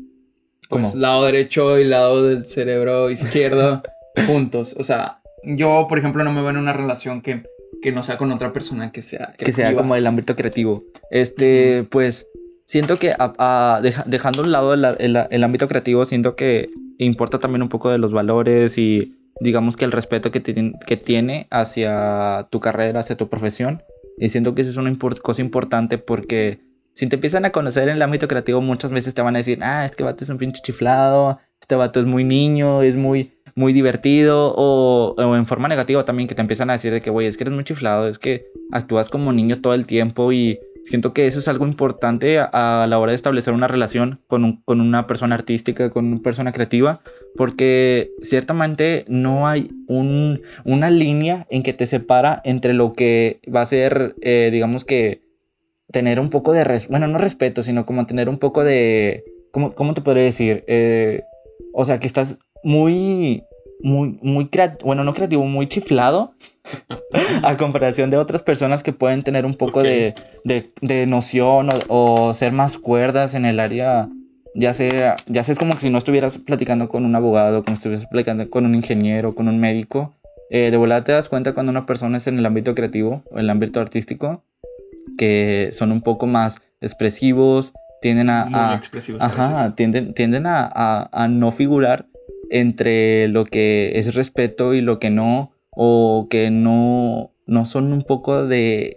pues, 0.71 0.89
¿Cómo? 0.89 1.01
lado 1.01 1.27
derecho 1.27 1.79
y 1.79 1.85
lado 1.85 2.25
del 2.25 2.47
cerebro 2.47 3.11
izquierdo 3.11 3.83
juntos. 4.27 4.75
O 4.79 4.83
sea, 4.83 5.19
yo, 5.45 5.87
por 5.91 5.99
ejemplo, 5.99 6.25
no 6.25 6.33
me 6.33 6.41
veo 6.41 6.51
en 6.51 6.57
una 6.57 6.73
relación 6.73 7.21
que, 7.21 7.43
que 7.83 7.93
no 7.93 8.03
sea 8.03 8.17
con 8.17 8.33
otra 8.33 8.55
persona 8.55 8.91
que 8.91 9.03
sea 9.03 9.35
que 9.37 9.53
sea 9.53 9.77
como 9.77 9.97
el 9.97 10.07
ámbito 10.07 10.35
creativo. 10.35 10.83
Este, 11.11 11.87
pues, 11.91 12.27
siento 12.67 12.99
que 12.99 13.13
a- 13.13 13.33
a- 13.39 13.81
deja- 13.83 14.05
dejando 14.07 14.43
a 14.43 14.45
un 14.45 14.53
lado 14.53 14.75
el, 14.75 14.85
el- 14.99 15.25
el 15.31 15.45
ámbito 15.45 15.69
creativo, 15.69 16.05
siento 16.05 16.35
que 16.37 16.69
importa 16.99 17.39
también 17.39 17.63
un 17.63 17.69
poco 17.69 17.91
de 17.91 17.99
los 17.99 18.13
valores 18.13 18.79
y 18.79 19.15
digamos 19.41 19.77
que 19.77 19.85
el 19.85 19.93
respeto 19.93 20.31
que, 20.31 20.43
tien- 20.43 20.79
que 20.87 20.97
tiene 20.97 21.47
hacia 21.51 22.47
tu 22.51 22.61
carrera, 22.61 23.01
hacia 23.01 23.17
tu 23.17 23.29
profesión. 23.29 23.81
Y 24.19 24.31
siento 24.31 24.55
que 24.55 24.63
eso 24.63 24.71
es 24.71 24.77
una 24.79 24.91
impor- 24.91 25.21
cosa 25.21 25.43
importante 25.43 25.99
porque 25.99 26.59
si 26.95 27.07
te 27.07 27.17
empiezan 27.17 27.45
a 27.45 27.53
conocer 27.53 27.89
en 27.89 27.97
el 27.97 28.03
ámbito 28.03 28.29
creativo, 28.29 28.63
muchas 28.63 28.91
veces 28.91 29.13
te 29.13 29.21
van 29.21 29.37
a 29.37 29.39
decir, 29.39 29.59
ah, 29.63 29.85
este 29.85 30.03
vato 30.03 30.25
es 30.25 30.31
un 30.31 30.39
pinche 30.39 30.63
chiflado, 30.63 31.39
este 31.61 31.75
vato 31.75 32.01
es 32.01 32.07
muy 32.07 32.25
niño, 32.25 32.83
es 32.83 32.97
muy, 32.97 33.31
muy 33.55 33.75
divertido, 33.75 34.55
o, 34.57 35.15
o 35.19 35.37
en 35.37 35.45
forma 35.45 35.69
negativa 35.69 36.05
también 36.07 36.27
que 36.29 36.35
te 36.35 36.41
empiezan 36.41 36.71
a 36.71 36.75
decir 36.75 36.93
de 36.93 37.03
que, 37.03 37.11
güey, 37.11 37.27
es 37.27 37.37
que 37.37 37.45
eres 37.45 37.53
muy 37.55 37.65
chiflado, 37.65 38.09
es 38.09 38.19
que 38.19 38.45
actúas 38.73 39.11
como 39.11 39.35
niño 39.35 39.61
todo 39.61 39.75
el 39.75 39.85
tiempo 39.85 40.33
y 40.33 40.59
siento 40.87 41.13
que 41.13 41.27
eso 41.27 41.41
es 41.41 41.49
algo 41.49 41.67
importante 41.67 42.39
a, 42.39 42.87
la 42.89 42.99
hora 42.99 43.11
de 43.13 43.17
establecer 43.17 43.53
una 43.53 43.69
relación 43.69 44.19
con, 44.29 44.57
con 44.65 44.81
una 44.81 45.07
persona 45.07 45.35
artística, 45.35 45.91
con 45.91 46.07
una 46.07 46.21
persona 46.23 46.53
creativa, 46.53 47.01
porque 47.37 48.09
ciertamente 48.23 49.05
no 49.09 49.49
hay 49.49 49.69
un, 49.89 50.41
una 50.65 50.91
línea 50.91 51.47
en 51.51 51.63
que 51.63 51.73
te 51.73 51.87
separa 51.87 52.41
entre 52.45 52.73
lo 52.73 52.95
que 52.95 53.39
va 53.55 53.63
a 53.63 53.67
ser, 53.67 54.15
eh, 54.23 54.51
digamos 54.53 54.85
que, 54.85 55.21
tener 55.93 56.19
un 56.19 56.31
poco 56.31 56.53
de, 56.53 56.65
res- 56.65 56.89
bueno, 56.89 57.07
no 57.07 57.19
respeto, 57.19 57.63
sino 57.63 57.87
como 57.87 58.07
tener 58.07 58.29
un 58.29 58.39
poco 58.39 58.65
de, 58.65 59.23
¿cómo, 59.53 59.73
cómo 59.73 59.95
te 59.95 60.01
podría 60.01 60.25
decir? 60.25 60.65
Eh, 60.67 61.23
o 61.73 61.85
sea, 61.85 62.01
que 62.01 62.07
estás 62.07 62.37
muy, 62.65 63.43
muy, 63.81 64.19
muy 64.23 64.47
creativo, 64.49 64.87
bueno, 64.87 65.05
no 65.05 65.13
creativo, 65.15 65.45
muy 65.45 65.69
chiflado 65.69 66.33
a 67.43 67.57
comparación 67.57 68.11
de 68.11 68.17
otras 68.17 68.43
personas 68.43 68.83
que 68.83 68.93
pueden 68.93 69.23
tener 69.23 69.47
un 69.47 69.55
poco 69.55 69.83
de, 69.83 70.15
de, 70.45 70.71
de 70.81 71.07
noción 71.07 71.71
o, 71.89 72.29
o 72.29 72.35
ser 72.35 72.53
más 72.53 72.79
cuerdas 72.79 73.35
en 73.35 73.45
el 73.45 73.61
área, 73.61 74.09
ya 74.55 74.75
sea, 74.75 75.17
ya 75.27 75.45
sea 75.45 75.53
es 75.53 75.59
como 75.59 75.77
si 75.79 75.91
no 75.91 75.99
estuvieras 75.99 76.39
platicando 76.39 76.89
con 76.89 77.05
un 77.05 77.15
abogado, 77.15 77.63
como 77.63 77.77
si 77.77 77.81
estuvieras 77.81 78.07
platicando 78.11 78.49
con 78.51 78.65
un 78.67 78.75
ingeniero, 78.75 79.35
con 79.35 79.49
un 79.49 79.59
médico. 79.59 80.13
Eh, 80.51 80.71
de 80.71 80.77
volada 80.77 81.03
te 81.05 81.13
das 81.13 81.29
cuenta 81.29 81.53
cuando 81.55 81.71
una 81.71 81.87
persona 81.87 82.19
es 82.19 82.27
en 82.29 82.39
el 82.39 82.47
ámbito 82.47 82.75
creativo 82.75 83.23
o 83.31 83.35
en 83.35 83.41
el 83.41 83.51
ámbito 83.51 83.81
artístico, 83.81 84.43
que 85.19 85.71
son 85.73 85.93
un 85.93 86.01
poco 86.03 86.27
más 86.27 86.61
expresivos, 86.81 87.73
tienden 88.03 88.31
a... 88.31 88.73
A- 88.73 88.77
expresivos. 88.77 89.21
Ajá, 89.23 89.75
tienden, 89.75 90.15
tienden 90.15 90.47
a, 90.47 90.71
a- 90.73 91.09
a 91.13 91.29
no 91.29 91.51
figurar 91.53 92.07
entre 92.51 93.29
lo 93.29 93.45
que 93.45 93.93
es 93.99 94.15
respeto 94.15 94.75
y 94.75 94.81
lo 94.81 94.99
que 94.99 95.11
no, 95.11 95.51
o 95.71 96.27
que 96.31 96.51
no, 96.51 97.31
no 97.47 97.65
son 97.67 97.93
un 97.93 98.03
poco 98.03 98.47
de 98.47 98.97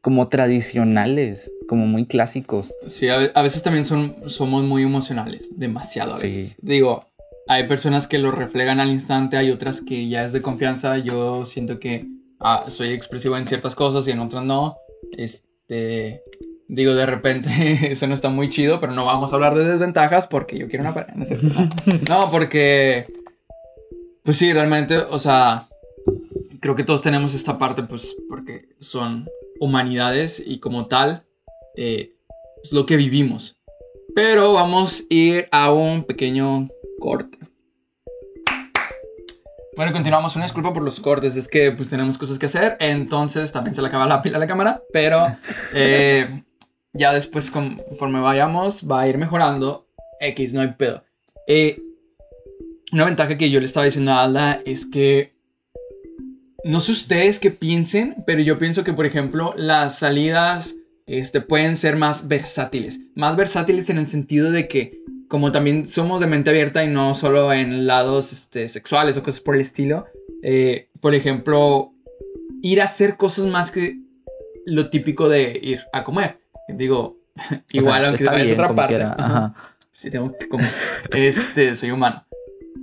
como 0.00 0.28
tradicionales, 0.28 1.50
como 1.66 1.86
muy 1.86 2.04
clásicos. 2.04 2.72
Sí, 2.86 3.08
a, 3.08 3.16
ve- 3.16 3.32
a 3.34 3.42
veces 3.42 3.62
también 3.62 3.84
son, 3.86 4.14
somos 4.26 4.62
muy 4.62 4.82
emocionales, 4.82 5.58
demasiado 5.58 6.14
a 6.14 6.18
Sí. 6.18 6.26
veces. 6.26 6.56
Digo, 6.60 7.02
hay 7.48 7.66
personas 7.66 8.06
que 8.06 8.18
lo 8.18 8.30
reflejan 8.30 8.80
al 8.80 8.90
instante, 8.90 9.36
hay 9.38 9.50
otras 9.50 9.80
que 9.80 10.06
ya 10.08 10.24
es 10.24 10.32
de 10.34 10.42
confianza. 10.42 10.98
Yo 10.98 11.46
siento 11.46 11.78
que 11.80 12.04
ah, 12.40 12.66
soy 12.68 12.90
expresivo 12.90 13.36
en 13.38 13.46
ciertas 13.46 13.74
cosas 13.74 14.06
y 14.06 14.10
en 14.10 14.20
otras 14.20 14.44
no. 14.44 14.76
Este, 15.16 16.20
digo, 16.68 16.94
de 16.94 17.06
repente 17.06 17.90
eso 17.90 18.06
no 18.06 18.14
está 18.14 18.28
muy 18.28 18.48
chido, 18.48 18.80
pero 18.80 18.92
no 18.92 19.04
vamos 19.04 19.32
a 19.32 19.34
hablar 19.34 19.54
de 19.54 19.64
desventajas 19.64 20.26
porque 20.26 20.58
yo 20.58 20.68
quiero 20.68 20.84
una 20.84 20.94
pareja. 20.94 21.14
No, 22.08 22.30
porque, 22.30 23.06
pues 24.24 24.36
sí, 24.36 24.52
realmente, 24.52 24.98
o 24.98 25.18
sea, 25.18 25.66
creo 26.60 26.74
que 26.74 26.84
todos 26.84 27.02
tenemos 27.02 27.34
esta 27.34 27.58
parte, 27.58 27.82
pues, 27.82 28.14
porque 28.28 28.64
son 28.80 29.28
humanidades 29.60 30.42
y 30.44 30.58
como 30.58 30.86
tal, 30.86 31.22
eh, 31.76 32.10
es 32.62 32.72
lo 32.72 32.86
que 32.86 32.96
vivimos. 32.96 33.54
Pero 34.14 34.52
vamos 34.52 35.00
a 35.00 35.14
ir 35.14 35.48
a 35.50 35.72
un 35.72 36.04
pequeño 36.04 36.68
corte. 37.00 37.38
Bueno, 39.76 39.92
continuamos. 39.92 40.36
Una 40.36 40.44
disculpa 40.44 40.72
por 40.72 40.84
los 40.84 41.00
cortes, 41.00 41.34
es 41.36 41.48
que 41.48 41.72
pues 41.72 41.90
tenemos 41.90 42.16
cosas 42.16 42.38
que 42.38 42.46
hacer, 42.46 42.76
entonces 42.78 43.50
también 43.50 43.74
se 43.74 43.82
le 43.82 43.88
acaba 43.88 44.06
la 44.06 44.22
pila 44.22 44.36
a 44.36 44.40
la 44.40 44.46
cámara, 44.46 44.80
pero 44.92 45.36
eh, 45.74 46.43
ya 46.94 47.12
después 47.12 47.50
conforme 47.50 48.20
vayamos 48.20 48.88
va 48.90 49.02
a 49.02 49.08
ir 49.08 49.18
mejorando. 49.18 49.84
X, 50.20 50.54
no 50.54 50.60
hay 50.60 50.68
pedo. 50.68 51.02
Eh, 51.46 51.78
una 52.92 53.04
ventaja 53.04 53.36
que 53.36 53.50
yo 53.50 53.60
le 53.60 53.66
estaba 53.66 53.86
diciendo 53.86 54.12
a 54.12 54.22
Alda 54.22 54.60
es 54.64 54.86
que 54.86 55.32
no 56.64 56.80
sé 56.80 56.92
ustedes 56.92 57.38
qué 57.38 57.50
piensen, 57.50 58.14
pero 58.26 58.40
yo 58.40 58.58
pienso 58.58 58.84
que, 58.84 58.94
por 58.94 59.04
ejemplo, 59.04 59.52
las 59.56 59.98
salidas 59.98 60.74
este, 61.06 61.40
pueden 61.40 61.76
ser 61.76 61.96
más 61.96 62.28
versátiles. 62.28 63.00
Más 63.14 63.36
versátiles 63.36 63.90
en 63.90 63.98
el 63.98 64.06
sentido 64.06 64.50
de 64.50 64.66
que, 64.66 64.98
como 65.28 65.52
también 65.52 65.86
somos 65.86 66.20
de 66.20 66.26
mente 66.26 66.50
abierta 66.50 66.82
y 66.82 66.88
no 66.88 67.14
solo 67.14 67.52
en 67.52 67.86
lados 67.86 68.32
este, 68.32 68.68
sexuales 68.68 69.16
o 69.16 69.22
cosas 69.22 69.40
por 69.40 69.56
el 69.56 69.60
estilo, 69.60 70.06
eh, 70.42 70.86
por 71.00 71.14
ejemplo, 71.14 71.90
ir 72.62 72.80
a 72.80 72.84
hacer 72.84 73.16
cosas 73.16 73.44
más 73.46 73.70
que 73.70 73.96
lo 74.64 74.88
típico 74.88 75.28
de 75.28 75.58
ir 75.62 75.80
a 75.92 76.04
comer. 76.04 76.36
Digo, 76.68 77.14
O 77.50 77.54
igual 77.72 78.16
sea, 78.16 78.28
aunque 78.30 78.52
otra 78.52 78.74
parte. 78.74 78.94
quiera, 78.94 79.14
Ajá. 79.18 79.24
ajá. 79.26 79.54
Sí, 79.92 80.10
tengo 80.10 80.36
que 80.36 80.48
comer. 80.48 80.70
Este, 81.12 81.74
soy 81.74 81.90
humano. 81.90 82.24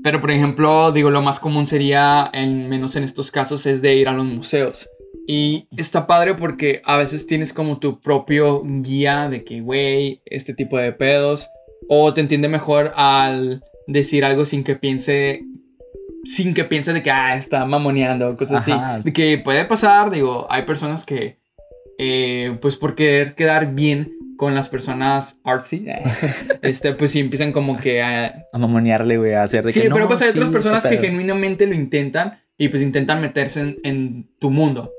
Pero, 0.03 0.19
por 0.19 0.31
ejemplo, 0.31 0.91
digo, 0.91 1.11
lo 1.11 1.21
más 1.21 1.39
común 1.39 1.67
sería, 1.67 2.29
en, 2.33 2.67
menos 2.69 2.95
en 2.95 3.03
estos 3.03 3.29
casos, 3.29 3.65
es 3.65 3.81
de 3.81 3.95
ir 3.95 4.07
a 4.07 4.13
los 4.13 4.25
museos. 4.25 4.87
Y 5.27 5.67
está 5.77 6.07
padre 6.07 6.33
porque 6.33 6.81
a 6.83 6.97
veces 6.97 7.27
tienes 7.27 7.53
como 7.53 7.77
tu 7.77 7.99
propio 7.99 8.61
guía 8.65 9.29
de 9.29 9.43
que, 9.43 9.61
güey, 9.61 10.21
este 10.25 10.53
tipo 10.53 10.77
de 10.77 10.91
pedos. 10.91 11.47
O 11.89 12.13
te 12.13 12.21
entiende 12.21 12.47
mejor 12.47 12.91
al 12.95 13.63
decir 13.87 14.25
algo 14.25 14.45
sin 14.45 14.63
que 14.63 14.75
piense. 14.75 15.41
Sin 16.23 16.53
que 16.53 16.63
piense 16.63 16.93
de 16.93 17.03
que, 17.03 17.11
ah, 17.11 17.35
está 17.35 17.65
mamoneando, 17.65 18.35
cosas 18.37 18.67
Ajá. 18.67 18.95
así. 18.95 19.03
De 19.03 19.13
que 19.13 19.37
puede 19.37 19.65
pasar, 19.65 20.09
digo, 20.09 20.47
hay 20.49 20.63
personas 20.63 21.05
que, 21.05 21.35
eh, 22.03 22.57
pues 22.61 22.77
por 22.77 22.95
querer 22.95 23.33
quedar 23.35 23.73
bien 23.73 24.09
con 24.37 24.55
las 24.55 24.69
personas 24.69 25.35
artsy, 25.43 25.85
eh, 25.87 26.01
este, 26.63 26.93
pues 26.93 27.11
sí 27.11 27.19
empiezan 27.19 27.51
como 27.51 27.79
que 27.79 28.01
a, 28.01 28.33
A 28.51 28.57
mamonearle, 28.57 29.17
güey, 29.17 29.33
a 29.35 29.43
hacer 29.43 29.63
de 29.63 29.71
Sí, 29.71 29.81
que 29.81 29.89
pero 29.89 29.99
no, 30.01 30.07
pues 30.07 30.21
hay 30.23 30.31
sí, 30.31 30.37
otras 30.37 30.49
personas 30.49 30.81
que 30.83 30.89
pedo". 30.95 31.01
genuinamente 31.01 31.67
lo 31.67 31.75
intentan 31.75 32.39
y 32.57 32.69
pues 32.69 32.81
intentan 32.81 33.21
meterse 33.21 33.61
en, 33.61 33.75
en 33.83 34.25
tu 34.39 34.49
mundo. 34.49 34.89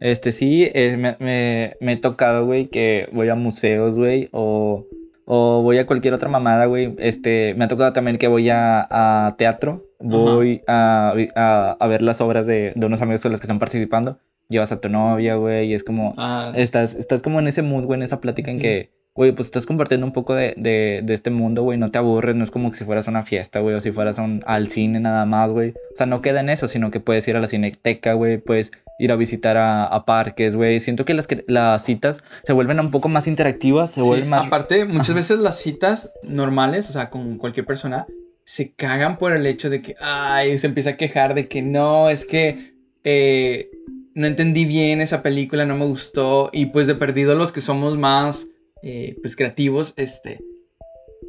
Este 0.00 0.32
sí, 0.32 0.68
eh, 0.74 0.96
me, 0.96 1.14
me, 1.20 1.74
me 1.80 1.92
he 1.92 1.96
tocado, 1.96 2.44
güey, 2.44 2.66
que 2.66 3.08
voy 3.12 3.28
a 3.28 3.36
museos, 3.36 3.96
güey, 3.96 4.28
o, 4.32 4.84
o 5.26 5.62
voy 5.62 5.78
a 5.78 5.86
cualquier 5.86 6.14
otra 6.14 6.28
mamada, 6.28 6.66
güey. 6.66 6.92
Este, 6.98 7.54
me 7.56 7.66
ha 7.66 7.68
tocado 7.68 7.92
también 7.92 8.16
que 8.18 8.26
voy 8.26 8.50
a, 8.50 8.84
a 8.90 9.36
teatro, 9.38 9.80
voy 10.00 10.60
a, 10.66 11.14
a, 11.36 11.76
a 11.78 11.86
ver 11.86 12.02
las 12.02 12.20
obras 12.20 12.46
de, 12.46 12.72
de 12.74 12.86
unos 12.86 13.00
amigos 13.00 13.22
con 13.22 13.30
los 13.30 13.40
que 13.40 13.44
están 13.44 13.60
participando. 13.60 14.16
Llevas 14.52 14.70
a 14.70 14.80
tu 14.80 14.88
novia, 14.88 15.34
güey, 15.34 15.66
y 15.70 15.74
es 15.74 15.82
como, 15.82 16.14
Ah, 16.16 16.52
estás, 16.54 16.94
estás 16.94 17.22
como 17.22 17.40
en 17.40 17.48
ese 17.48 17.62
mood, 17.62 17.84
güey, 17.84 17.98
en 17.98 18.04
esa 18.04 18.20
plática 18.20 18.50
en 18.52 18.60
que, 18.60 18.88
güey, 19.16 19.32
pues 19.32 19.48
estás 19.48 19.66
compartiendo 19.66 20.06
un 20.06 20.12
poco 20.12 20.34
de, 20.34 20.54
de, 20.56 21.00
de 21.02 21.14
este 21.14 21.30
mundo, 21.30 21.62
güey, 21.62 21.76
no 21.78 21.90
te 21.90 21.98
aburres, 21.98 22.36
no 22.36 22.44
es 22.44 22.50
como 22.50 22.70
que 22.70 22.76
si 22.76 22.84
fueras 22.84 23.08
a 23.08 23.10
una 23.10 23.22
fiesta, 23.24 23.58
güey, 23.60 23.74
o 23.74 23.80
si 23.80 23.90
fueras 23.92 24.18
a 24.18 24.22
un- 24.22 24.42
al 24.46 24.68
cine 24.68 25.00
nada 25.00 25.24
más, 25.26 25.50
güey. 25.50 25.70
O 25.70 25.96
sea, 25.96 26.06
no 26.06 26.22
queda 26.22 26.40
en 26.40 26.48
eso, 26.50 26.68
sino 26.68 26.90
que 26.90 27.00
puedes 27.00 27.26
ir 27.28 27.36
a 27.36 27.40
la 27.40 27.48
cineteca, 27.48 28.12
güey, 28.14 28.38
puedes 28.38 28.70
ir 28.98 29.10
a 29.12 29.16
visitar 29.16 29.56
a, 29.56 29.84
a 29.84 30.04
parques, 30.04 30.54
güey. 30.54 30.78
Siento 30.80 31.04
que 31.04 31.14
las, 31.14 31.26
las 31.46 31.84
citas 31.84 32.22
se 32.44 32.52
vuelven 32.52 32.78
un 32.80 32.90
poco 32.90 33.08
más 33.08 33.26
interactivas, 33.26 33.90
se 33.90 34.00
sí, 34.00 34.06
vuelven 34.06 34.28
más... 34.28 34.46
Aparte, 34.46 34.84
muchas 34.84 35.10
Ajá. 35.10 35.16
veces 35.16 35.38
las 35.40 35.58
citas 35.58 36.10
normales, 36.22 36.88
o 36.88 36.92
sea, 36.92 37.08
con 37.10 37.36
cualquier 37.38 37.66
persona, 37.66 38.06
se 38.44 38.72
cagan 38.72 39.18
por 39.18 39.32
el 39.32 39.46
hecho 39.46 39.70
de 39.70 39.82
que, 39.82 39.94
ay, 40.00 40.58
se 40.58 40.66
empieza 40.66 40.90
a 40.90 40.96
quejar 40.96 41.34
de 41.34 41.48
que 41.48 41.62
no, 41.62 42.08
es 42.10 42.24
que 42.26 42.71
eh, 43.04 43.68
no 44.14 44.26
entendí 44.26 44.64
bien 44.64 45.00
esa 45.00 45.22
película, 45.22 45.64
no 45.64 45.76
me 45.76 45.86
gustó, 45.86 46.50
y 46.52 46.66
pues 46.66 46.86
de 46.86 46.94
perdido 46.94 47.34
los 47.34 47.52
que 47.52 47.60
somos 47.60 47.96
más, 47.98 48.46
eh, 48.82 49.16
pues 49.22 49.36
creativos, 49.36 49.94
este, 49.96 50.38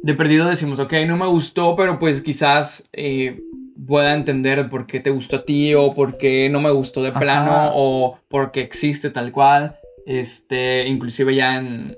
de 0.02 0.14
perdido 0.14 0.48
decimos, 0.48 0.78
ok, 0.78 0.92
no 1.06 1.16
me 1.16 1.26
gustó, 1.26 1.76
pero 1.76 1.98
pues 1.98 2.20
quizás 2.20 2.84
eh, 2.92 3.38
pueda 3.86 4.14
entender 4.14 4.68
por 4.68 4.86
qué 4.86 5.00
te 5.00 5.10
gustó 5.10 5.36
a 5.36 5.44
ti, 5.44 5.74
o 5.74 5.94
por 5.94 6.18
qué 6.18 6.48
no 6.50 6.60
me 6.60 6.70
gustó 6.70 7.02
de 7.02 7.08
Ajá. 7.08 7.20
plano, 7.20 7.70
o 7.74 8.18
por 8.28 8.52
qué 8.52 8.60
existe 8.60 9.10
tal 9.10 9.32
cual, 9.32 9.74
este, 10.06 10.86
inclusive 10.86 11.34
ya 11.34 11.56
en, 11.56 11.96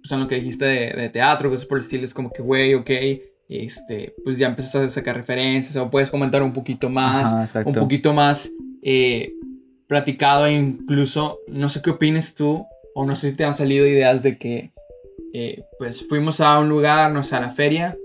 pues 0.00 0.12
en 0.12 0.20
lo 0.20 0.28
que 0.28 0.36
dijiste 0.36 0.64
de, 0.64 0.90
de 0.90 1.08
teatro, 1.08 1.50
cosas 1.50 1.66
por 1.66 1.78
el 1.78 1.84
estilo, 1.84 2.04
es 2.04 2.14
como 2.14 2.30
que, 2.32 2.42
güey, 2.42 2.74
ok, 2.74 2.90
este, 3.48 4.12
pues 4.24 4.38
ya 4.38 4.46
empiezas 4.46 4.76
a 4.76 4.88
sacar 4.88 5.16
referencias, 5.16 5.76
o 5.76 5.90
puedes 5.90 6.10
comentar 6.10 6.42
un 6.42 6.52
poquito 6.52 6.88
más, 6.88 7.32
Ajá, 7.54 7.68
un 7.68 7.74
poquito 7.74 8.14
más 8.14 8.48
eh, 8.82 9.30
platicado, 9.86 10.46
e 10.46 10.52
incluso, 10.52 11.38
no 11.48 11.68
sé 11.68 11.80
qué 11.82 11.90
opines 11.90 12.34
tú, 12.34 12.64
o 12.94 13.04
no 13.06 13.16
sé 13.16 13.30
si 13.30 13.36
te 13.36 13.44
han 13.44 13.54
salido 13.56 13.86
ideas 13.86 14.22
de 14.22 14.36
que, 14.36 14.70
eh, 15.34 15.62
pues 15.78 16.06
fuimos 16.08 16.40
a 16.40 16.58
un 16.58 16.68
lugar, 16.68 17.10
no 17.12 17.22
sé, 17.24 17.36
a 17.36 17.40
la 17.40 17.50
feria, 17.50 17.96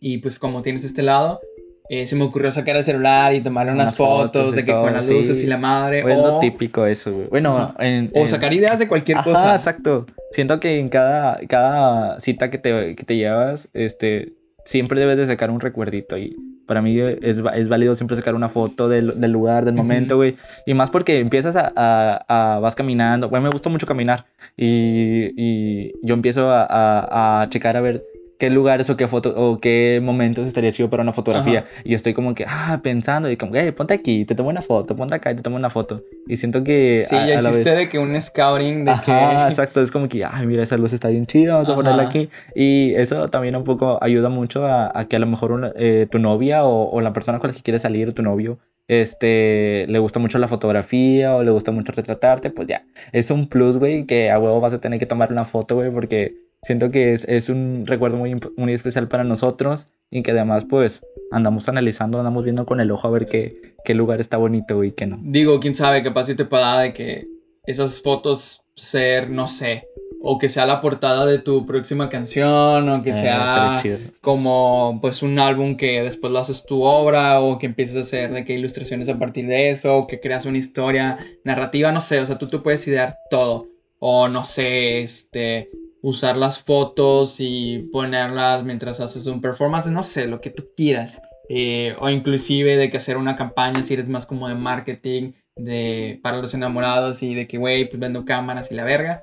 y 0.00 0.18
pues 0.18 0.38
como 0.38 0.62
tienes 0.62 0.84
este 0.84 1.02
lado, 1.02 1.40
eh, 1.88 2.06
se 2.06 2.16
me 2.16 2.24
ocurrió 2.24 2.50
sacar 2.52 2.76
el 2.76 2.84
celular 2.84 3.34
y 3.34 3.40
tomar 3.40 3.66
unas, 3.66 3.76
Unas 3.88 3.96
fotos, 3.96 4.42
fotos 4.42 4.54
de 4.54 4.64
que 4.64 4.72
todo, 4.72 4.82
con 4.82 4.92
las 4.94 5.04
sí. 5.04 5.12
luces 5.12 5.42
y 5.42 5.46
la 5.46 5.58
madre, 5.58 5.98
es 6.00 6.04
lo 6.06 6.38
típico 6.38 6.86
eso, 6.86 7.12
güey. 7.12 7.26
Bueno, 7.28 7.58
Ajá. 7.58 7.74
en, 7.86 8.10
o 8.14 8.20
en- 8.20 8.28
sacar 8.28 8.52
ideas 8.52 8.78
de 8.78 8.88
cualquier 8.88 9.18
Ajá, 9.18 9.24
cosa. 9.30 9.54
exacto. 9.54 10.06
Siento 10.32 10.58
que 10.58 10.78
en 10.78 10.88
cada, 10.88 11.38
cada 11.48 12.18
cita 12.20 12.50
que 12.50 12.58
te, 12.58 12.94
que 12.96 13.04
te 13.04 13.16
llevas, 13.16 13.68
este, 13.74 14.32
siempre 14.64 15.00
debes 15.00 15.16
de 15.16 15.26
sacar 15.26 15.50
un 15.50 15.60
recuerdito. 15.60 16.16
Y 16.18 16.36
para 16.66 16.80
mí 16.82 16.98
es, 16.98 17.42
es 17.54 17.68
válido 17.68 17.94
siempre 17.94 18.16
sacar 18.16 18.34
una 18.34 18.48
foto 18.48 18.88
del, 18.88 19.20
del 19.20 19.30
lugar, 19.32 19.64
del 19.64 19.74
momento, 19.74 20.16
güey. 20.16 20.36
Y 20.66 20.74
más 20.74 20.90
porque 20.90 21.18
empiezas 21.18 21.56
a, 21.56 21.72
a- 21.74 22.54
a- 22.56 22.58
vas 22.60 22.74
caminando. 22.74 23.28
Bueno, 23.28 23.44
me 23.44 23.50
gusta 23.50 23.68
mucho 23.68 23.86
caminar. 23.86 24.24
Y, 24.56 25.30
y 25.36 25.92
yo 26.02 26.14
empiezo 26.14 26.50
a- 26.50 27.42
a 27.42 27.48
checar 27.50 27.76
a 27.76 27.80
ver 27.80 28.02
qué 28.42 28.50
lugares 28.50 28.90
o 28.90 28.96
qué 28.96 29.06
foto 29.06 29.32
o 29.36 29.60
qué 29.60 30.00
momentos 30.02 30.48
estaría 30.48 30.72
chido 30.72 30.90
para 30.90 31.04
una 31.04 31.12
fotografía. 31.12 31.60
Ajá. 31.60 31.68
Y 31.84 31.94
estoy 31.94 32.12
como 32.12 32.34
que, 32.34 32.44
ah, 32.48 32.80
pensando 32.82 33.30
y 33.30 33.36
como, 33.36 33.52
hey, 33.54 33.70
ponte 33.70 33.94
aquí, 33.94 34.24
te 34.24 34.34
tomo 34.34 34.48
una 34.48 34.62
foto, 34.62 34.96
ponte 34.96 35.14
acá 35.14 35.30
y 35.30 35.36
te 35.36 35.42
tomo 35.42 35.54
una 35.54 35.70
foto. 35.70 36.00
Y 36.26 36.36
siento 36.38 36.64
que 36.64 37.04
Sí, 37.08 37.14
a- 37.14 37.26
ya 37.26 37.38
a 37.38 37.42
la 37.42 37.50
vez- 37.50 37.60
hiciste 37.60 37.76
de 37.76 37.88
que 37.88 38.00
un 38.00 38.20
scouting 38.20 38.84
de 38.84 38.90
Ajá, 38.90 39.04
que... 39.04 39.48
exacto, 39.52 39.80
es 39.80 39.92
como 39.92 40.08
que, 40.08 40.24
ay, 40.24 40.46
mira, 40.48 40.64
esa 40.64 40.76
luz 40.76 40.92
está 40.92 41.06
bien 41.08 41.26
chida, 41.26 41.54
vamos 41.54 41.68
a 41.70 41.74
ponerla 41.76 42.02
Ajá. 42.02 42.10
aquí. 42.10 42.28
Y 42.56 42.94
eso 42.96 43.28
también 43.28 43.54
un 43.54 43.62
poco 43.62 43.98
ayuda 44.02 44.28
mucho 44.28 44.66
a, 44.66 44.90
a 44.92 45.04
que 45.06 45.14
a 45.14 45.18
lo 45.20 45.26
mejor 45.26 45.52
una- 45.52 45.70
eh, 45.76 46.08
tu 46.10 46.18
novia 46.18 46.64
o, 46.64 46.90
o 46.90 47.00
la 47.00 47.12
persona 47.12 47.38
con 47.38 47.48
la 47.50 47.54
que 47.56 47.62
quieres 47.62 47.82
salir, 47.82 48.12
tu 48.12 48.22
novio, 48.22 48.58
este, 48.88 49.86
le 49.88 49.98
gusta 50.00 50.18
mucho 50.18 50.38
la 50.38 50.48
fotografía 50.48 51.34
o 51.36 51.42
le 51.42 51.50
gusta 51.50 51.70
mucho 51.70 51.92
retratarte, 51.92 52.50
pues 52.50 52.66
ya, 52.68 52.82
es 53.12 53.30
un 53.30 53.46
plus, 53.48 53.76
güey, 53.78 54.04
que 54.04 54.30
a 54.30 54.38
huevo 54.38 54.60
vas 54.60 54.72
a 54.72 54.78
tener 54.78 54.98
que 54.98 55.06
tomar 55.06 55.30
una 55.32 55.44
foto, 55.44 55.76
güey, 55.76 55.90
porque 55.90 56.32
siento 56.62 56.90
que 56.90 57.12
es, 57.12 57.24
es 57.24 57.48
un 57.48 57.84
recuerdo 57.86 58.16
muy, 58.16 58.40
muy 58.56 58.72
especial 58.72 59.08
para 59.08 59.24
nosotros 59.24 59.86
y 60.10 60.22
que 60.22 60.30
además, 60.30 60.64
pues, 60.68 61.02
andamos 61.30 61.68
analizando, 61.68 62.18
andamos 62.18 62.44
viendo 62.44 62.64
con 62.66 62.80
el 62.80 62.90
ojo 62.90 63.08
a 63.08 63.10
ver 63.10 63.26
qué, 63.26 63.56
qué 63.84 63.94
lugar 63.94 64.20
está 64.20 64.36
bonito 64.36 64.84
y 64.84 64.92
qué 64.92 65.06
no. 65.06 65.18
Digo, 65.20 65.58
quién 65.60 65.74
sabe, 65.74 66.02
capaz 66.02 66.24
si 66.24 66.34
te 66.34 66.44
pueda 66.44 66.80
de 66.80 66.92
que 66.92 67.26
esas 67.66 68.00
fotos 68.00 68.60
ser, 68.76 69.30
no 69.30 69.48
sé, 69.48 69.84
o 70.22 70.38
que 70.38 70.48
sea 70.48 70.66
la 70.66 70.80
portada 70.80 71.26
de 71.26 71.40
tu 71.40 71.66
próxima 71.66 72.08
canción, 72.08 72.88
o 72.88 73.02
que 73.02 73.10
Eh, 73.10 73.14
sea 73.14 73.76
como 74.20 74.98
pues 75.00 75.22
un 75.22 75.38
álbum 75.40 75.76
que 75.76 76.02
después 76.02 76.32
lo 76.32 76.38
haces 76.38 76.64
tu 76.64 76.82
obra, 76.84 77.40
o 77.40 77.58
que 77.58 77.66
empieces 77.66 77.96
a 77.96 78.00
hacer 78.00 78.32
de 78.32 78.44
que 78.44 78.52
ilustraciones 78.54 79.08
a 79.08 79.18
partir 79.18 79.46
de 79.48 79.70
eso, 79.70 79.96
o 79.96 80.06
que 80.06 80.20
creas 80.20 80.46
una 80.46 80.58
historia 80.58 81.18
narrativa, 81.44 81.90
no 81.90 82.00
sé, 82.00 82.20
o 82.20 82.26
sea, 82.26 82.38
tú 82.38 82.46
te 82.46 82.58
puedes 82.58 82.86
idear 82.86 83.16
todo, 83.30 83.66
o 83.98 84.28
no 84.28 84.44
sé, 84.44 85.00
este, 85.00 85.68
usar 86.02 86.36
las 86.36 86.58
fotos 86.60 87.36
y 87.38 87.88
ponerlas 87.92 88.64
mientras 88.64 89.00
haces 89.00 89.26
un 89.26 89.40
performance, 89.40 89.86
no 89.86 90.02
sé, 90.02 90.26
lo 90.26 90.40
que 90.40 90.50
tú 90.50 90.64
quieras. 90.76 91.20
Eh, 91.48 91.94
o 92.00 92.08
inclusive 92.08 92.76
de 92.76 92.90
que 92.90 92.96
hacer 92.98 93.16
una 93.16 93.36
campaña 93.36 93.82
si 93.82 93.94
eres 93.94 94.08
más 94.08 94.26
como 94.26 94.48
de 94.48 94.54
marketing 94.54 95.32
de 95.56 96.18
para 96.22 96.38
los 96.40 96.54
enamorados 96.54 97.22
y 97.22 97.34
de 97.34 97.46
que 97.48 97.58
güey 97.58 97.86
pues 97.88 98.00
vendo 98.00 98.24
cámaras 98.24 98.70
y 98.70 98.74
la 98.74 98.84
verga 98.84 99.22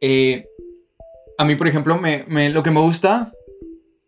Eh, 0.00 0.44
a 1.38 1.44
mí 1.44 1.54
por 1.54 1.68
ejemplo 1.68 1.96
me, 1.98 2.24
me- 2.26 2.50
lo 2.50 2.62
que 2.64 2.72
me 2.72 2.80
gusta 2.80 3.32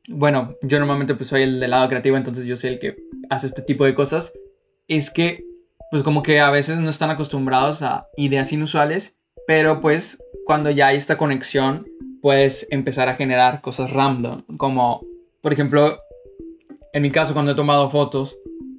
bueno 0.09 0.53
yo 0.63 0.79
normalmente 0.79 1.15
pues 1.15 1.29
soy 1.31 1.43
el 1.43 1.61
del 1.61 1.71
lado 1.71 1.89
creativo 1.89 2.17
entonces 2.17 2.45
yo 2.45 2.57
soy 2.57 2.71
el 2.71 2.79
que 2.81 2.97
hace 3.31 3.47
este 3.47 3.63
tipo 3.63 3.85
de 3.85 3.95
cosas 3.95 4.33
es 4.89 5.11
que 5.11 5.43
pues 5.91 6.03
como 6.03 6.23
que 6.23 6.41
a 6.41 6.51
veces 6.51 6.79
no 6.79 6.91
están 6.91 7.11
acostumbrados 7.11 7.83
a 7.83 8.05
ideas 8.17 8.53
inusuales 8.53 9.15
pero 9.47 9.81
pues 9.81 10.19
cuando 10.45 10.71
ya 10.71 10.89
hay 10.89 10.97
esta 10.99 11.17
conexión 11.17 11.87
puedes 12.25 12.67
empezar 12.71 13.09
a 13.09 13.17
generar 13.17 13.61
cosas 13.61 13.93
random 13.93 14.43
como 14.57 15.03
por 15.43 15.53
ejemplo 15.53 15.99
en 16.95 17.03
mi 17.03 17.11
caso, 17.11 17.35
cuando 17.35 17.51
he 17.51 17.55
tomado 17.57 17.91
fotos, 17.91 18.37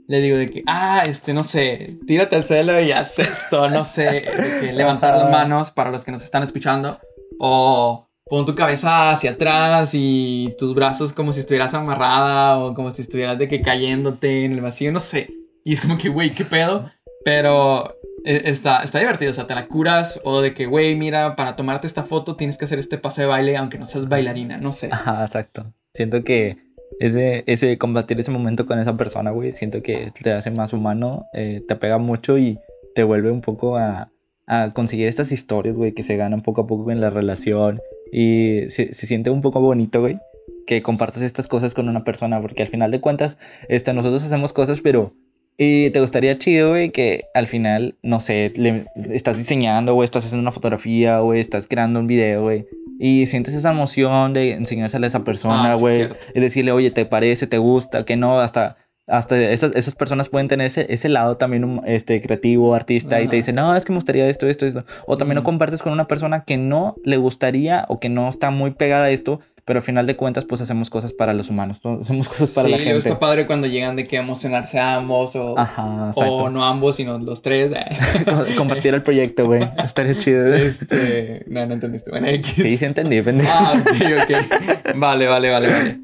le 0.08 0.22
digo 0.22 0.38
de 0.38 0.50
que, 0.50 0.64
ah, 0.68 1.04
este, 1.06 1.34
no 1.34 1.44
sé, 1.44 1.98
tírate 2.08 2.38
al 2.38 2.46
suelo 2.46 2.80
y 2.80 2.94
haz 2.94 3.20
esto, 3.20 3.70
no 3.70 3.84
sé, 3.84 4.04
de 4.04 4.58
que 4.62 4.74
levantar 4.74 5.18
las 5.18 5.30
manos 5.30 5.72
para 5.72 5.92
los 5.92 6.06
que 6.06 6.14
nos 6.14 6.24
están 6.24 6.42
escuchando, 6.42 6.98
o 7.40 8.08
pon 8.30 8.46
tu 8.46 8.56
cabeza 8.56 9.12
hacia 9.12 9.32
atrás 9.32 9.90
y 9.92 10.56
tus 10.58 10.74
brazos 10.74 11.12
como 11.12 11.34
si 11.34 11.42
estuvieras 11.42 11.74
amarrada, 11.74 12.58
o 12.58 12.74
como 12.74 12.94
si 12.94 13.02
estuvieras 13.02 13.38
de 13.38 13.50
que 13.50 13.62
cayéndote 13.62 14.46
en 14.46 14.54
el 14.54 14.62
vacío, 14.62 14.94
no 14.94 15.00
sé. 15.02 15.28
Y 15.66 15.74
es 15.74 15.82
como 15.82 15.98
que, 15.98 16.08
güey, 16.08 16.32
qué 16.32 16.46
pedo, 16.46 16.90
pero 17.26 17.95
está, 18.26 18.84
está 18.84 19.00
divertido, 19.00 19.32
o 19.32 19.34
sea, 19.34 19.48
te 19.48 19.56
la 19.56 19.68
curas, 19.68 20.20
o 20.24 20.42
de 20.42 20.54
que, 20.54 20.66
güey, 20.66 20.96
mira, 20.96 21.36
para 21.36 21.56
tomarte 21.56 21.88
esta 21.88 22.04
foto 22.04 22.36
tienes 22.36 22.58
que 22.58 22.66
hacer 22.66 22.80
este 22.80 22.98
paso 22.98 23.22
de 23.22 23.28
baile, 23.28 23.56
aunque 23.58 23.78
no 23.78 23.86
seas 23.86 24.10
bailarina, 24.10 24.58
no 24.58 24.74
sé. 24.74 24.90
Ajá, 24.92 25.24
exacto. 25.24 25.66
Siento 25.94 26.24
que 26.24 26.58
ese, 27.00 27.44
ese 27.48 27.78
combatir 27.78 28.20
ese 28.20 28.32
momento 28.32 28.66
con 28.66 28.80
esa 28.80 28.98
persona, 28.98 29.32
güey, 29.32 29.52
siento 29.52 29.82
que 29.82 30.12
te 30.22 30.32
hace 30.32 30.52
más 30.52 30.74
humano, 30.74 31.26
eh, 31.34 31.62
te 31.68 31.76
pega 31.76 31.98
mucho 31.98 32.38
y 32.38 32.58
te 32.96 33.04
vuelve 33.04 33.32
un 33.32 33.42
poco 33.42 33.78
a, 33.78 34.10
a 34.48 34.72
conseguir 34.74 35.08
estas 35.08 35.32
historias, 35.32 35.76
güey, 35.76 35.94
que 35.94 36.04
se 36.04 36.18
ganan 36.18 36.42
poco 36.42 36.62
a 36.62 36.68
poco 36.68 36.92
en 36.92 37.02
la 37.02 37.10
relación 37.10 37.80
y 38.12 38.62
se, 38.70 38.94
se 38.94 39.08
siente 39.08 39.30
un 39.30 39.42
poco 39.42 39.60
bonito, 39.60 40.02
güey, 40.02 40.18
que 40.66 40.82
compartas 40.82 41.22
estas 41.24 41.48
cosas 41.48 41.74
con 41.74 41.90
una 41.90 42.04
persona, 42.04 42.42
porque 42.42 42.64
al 42.64 42.70
final 42.70 42.92
de 42.92 43.02
cuentas, 43.02 43.38
este, 43.70 43.94
nosotros 43.94 44.24
hacemos 44.24 44.54
cosas, 44.54 44.82
pero... 44.82 45.12
Y 45.58 45.90
te 45.92 46.02
gustaría 46.02 46.38
chido, 46.38 46.70
güey, 46.72 46.90
que 46.90 47.24
al 47.34 47.48
final, 47.48 47.96
no 48.04 48.20
sé, 48.20 48.52
le, 48.56 48.86
estás 49.14 49.38
diseñando, 49.38 49.96
o 49.96 50.04
estás 50.04 50.26
haciendo 50.26 50.42
una 50.42 50.52
fotografía, 50.52 51.22
o 51.22 51.34
estás 51.34 51.68
creando 51.68 52.00
un 52.00 52.08
video, 52.08 52.42
güey. 52.44 52.66
Y 53.00 53.26
sientes 53.28 53.54
esa 53.54 53.72
emoción 53.72 54.34
de 54.34 54.52
enseñársela 54.54 55.08
a 55.08 55.10
esa 55.10 55.24
persona, 55.24 55.72
Ah, 55.72 55.74
sí, 55.76 55.80
güey. 55.80 55.96
cierto. 55.98 56.16
y 56.34 56.40
decirle, 56.40 56.72
oye, 56.72 56.92
¿te 56.92 57.06
parece? 57.06 57.48
¿Te 57.48 57.58
gusta? 57.58 58.04
Que 58.06 58.18
no, 58.18 58.40
hasta, 58.42 58.76
hasta 59.08 59.40
esas, 59.52 59.74
esas 59.76 59.96
personas 59.96 60.28
pueden 60.30 60.48
tener 60.50 60.68
ese, 60.68 60.88
ese 60.94 61.08
lado 61.10 61.38
también 61.38 61.64
um, 61.64 61.82
este, 61.86 62.20
creativo, 62.22 62.76
artista, 62.76 63.22
y 63.22 63.28
te 63.30 63.36
dicen, 63.38 63.56
no, 63.56 63.76
es 63.76 63.86
que 63.86 63.94
me 63.94 63.98
gustaría 63.98 64.28
esto, 64.28 64.48
esto, 64.48 64.66
esto. 64.66 64.84
O 65.08 65.18
también 65.18 65.36
lo 65.36 65.42
Ujú. 65.42 65.46
compartes 65.52 65.82
con 65.82 65.94
una 65.94 66.08
persona 66.08 66.44
que 66.44 66.58
no 66.58 66.96
le 67.06 67.16
gustaría 67.18 67.86
o 67.88 68.00
que 68.00 68.10
no 68.10 68.28
está 68.28 68.50
muy 68.50 68.72
pegada 68.72 69.06
a 69.06 69.10
esto, 69.12 69.40
pero 69.66 69.80
al 69.80 69.84
final 69.84 70.06
de 70.06 70.16
cuentas, 70.16 70.46
pues 70.46 70.62
hacemos 70.62 70.90
cosas 70.90 71.12
para 71.12 71.34
los 71.34 71.50
humanos, 71.50 71.82
¿no? 71.84 72.00
hacemos 72.02 72.30
cosas 72.30 72.52
para 72.52 72.68
sí, 72.68 72.72
la 72.72 72.78
gente. 72.78 72.98
está 72.98 73.20
padre 73.20 73.48
cuando 73.48 73.68
llegan 73.68 73.96
de 73.96 74.06
que 74.06 74.18
emocionarse 74.18 74.80
a 74.80 74.96
ambos 74.96 75.36
o, 75.36 75.58
Ajá, 75.58 76.12
o 76.16 76.50
no 76.50 76.64
ambos, 76.64 76.96
sino 76.96 77.18
los 77.18 77.42
tres. 77.42 77.72
Compartir 78.58 78.94
el 78.94 79.02
proyecto, 79.02 79.46
güey. 79.46 79.68
Estaría 79.84 80.18
chido. 80.18 80.54
este, 80.54 81.44
no, 81.48 81.66
no 81.66 81.74
entendiste. 81.74 82.12
Bueno, 82.12 82.28
X. 82.28 82.54
Sí, 82.56 82.78
sí 82.78 82.86
entendí, 82.86 83.22
pendejo. 83.22 83.52
Ah, 83.52 83.74
ok, 83.82 84.02
ok. 84.24 84.96
Vale, 84.96 85.28
vale, 85.28 85.50
vale, 85.50 85.70
vale. 85.70 85.98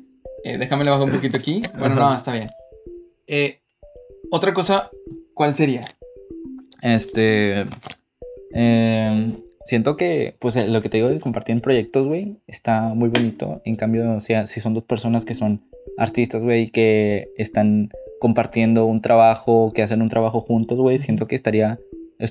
Eh, 0.44 0.58
déjame 0.58 0.84
le 0.84 0.90
bajo 0.90 1.04
un 1.04 1.12
poquito 1.12 1.38
aquí. 1.38 1.62
Bueno, 1.78 1.96
no, 1.96 2.16
está 2.16 2.34
bien. 2.34 2.50
Eh, 3.28 3.60
otra 4.32 4.54
cosa, 4.54 4.90
¿Cuál 5.34 5.56
sería? 5.56 5.92
Este. 6.82 7.66
em, 8.54 9.36
siento 9.66 9.98
que, 9.98 10.36
pues, 10.40 10.56
eh, 10.56 10.68
lo 10.68 10.82
que 10.82 10.90
te 10.90 10.98
digo 10.98 11.10
de 11.10 11.20
compartir 11.20 11.54
en 11.54 11.62
proyectos, 11.62 12.08
güey, 12.08 12.38
está 12.48 12.94
muy 12.94 13.10
bonito. 13.10 13.62
En 13.66 13.76
cambio, 13.76 14.16
o 14.16 14.20
sea, 14.20 14.48
si 14.48 14.60
son 14.60 14.74
dos 14.74 14.84
personas 14.84 15.26
que 15.26 15.36
son 15.36 15.62
artistas, 15.98 16.44
güey, 16.44 16.70
que 16.70 17.28
están 17.38 17.90
compartiendo 18.20 18.86
un 18.86 19.02
trabajo, 19.02 19.72
que 19.74 19.84
hacen 19.84 20.02
un 20.02 20.10
trabajo 20.10 20.42
juntos, 20.42 20.78
güey, 20.78 20.98
siento 20.98 21.28
que 21.28 21.36
estaría. 21.36 21.78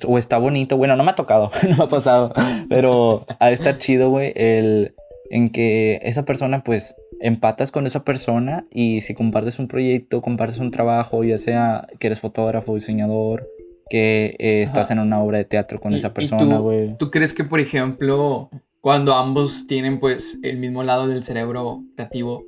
O 0.06 0.18
está 0.18 0.38
bonito, 0.38 0.76
bueno, 0.76 0.94
no 0.94 1.02
me 1.02 1.10
ha 1.10 1.16
tocado, 1.16 1.50
no 1.68 1.76
me 1.76 1.84
ha 1.84 1.88
pasado, 1.88 2.32
pero 2.68 3.26
ha 3.40 3.48
de 3.48 3.54
estar 3.54 3.76
chido, 3.78 4.08
güey, 4.08 4.32
el 4.36 4.92
en 5.30 5.50
que 5.50 6.00
esa 6.02 6.24
persona, 6.24 6.62
pues, 6.62 6.94
empatas 7.20 7.70
con 7.70 7.86
esa 7.86 8.04
persona 8.04 8.64
y 8.70 9.00
si 9.02 9.14
compartes 9.14 9.58
un 9.58 9.68
proyecto, 9.68 10.20
compartes 10.20 10.58
un 10.58 10.70
trabajo, 10.70 11.22
ya 11.22 11.38
sea 11.38 11.86
que 11.98 12.08
eres 12.08 12.20
fotógrafo, 12.20 12.74
diseñador, 12.74 13.46
que 13.90 14.36
eh, 14.38 14.62
estás 14.62 14.90
en 14.90 15.00
una 15.00 15.20
obra 15.20 15.38
de 15.38 15.44
teatro 15.44 15.80
con 15.80 15.92
esa 15.94 16.14
persona, 16.14 16.56
tú- 16.56 16.62
güey. 16.62 16.96
¿Tú 16.96 17.10
crees 17.10 17.34
que, 17.34 17.44
por 17.44 17.60
ejemplo, 17.60 18.48
cuando 18.80 19.14
ambos 19.14 19.66
tienen 19.66 19.98
pues 20.00 20.38
el 20.42 20.56
mismo 20.58 20.82
lado 20.84 21.08
del 21.08 21.22
cerebro 21.24 21.80
creativo, 21.96 22.42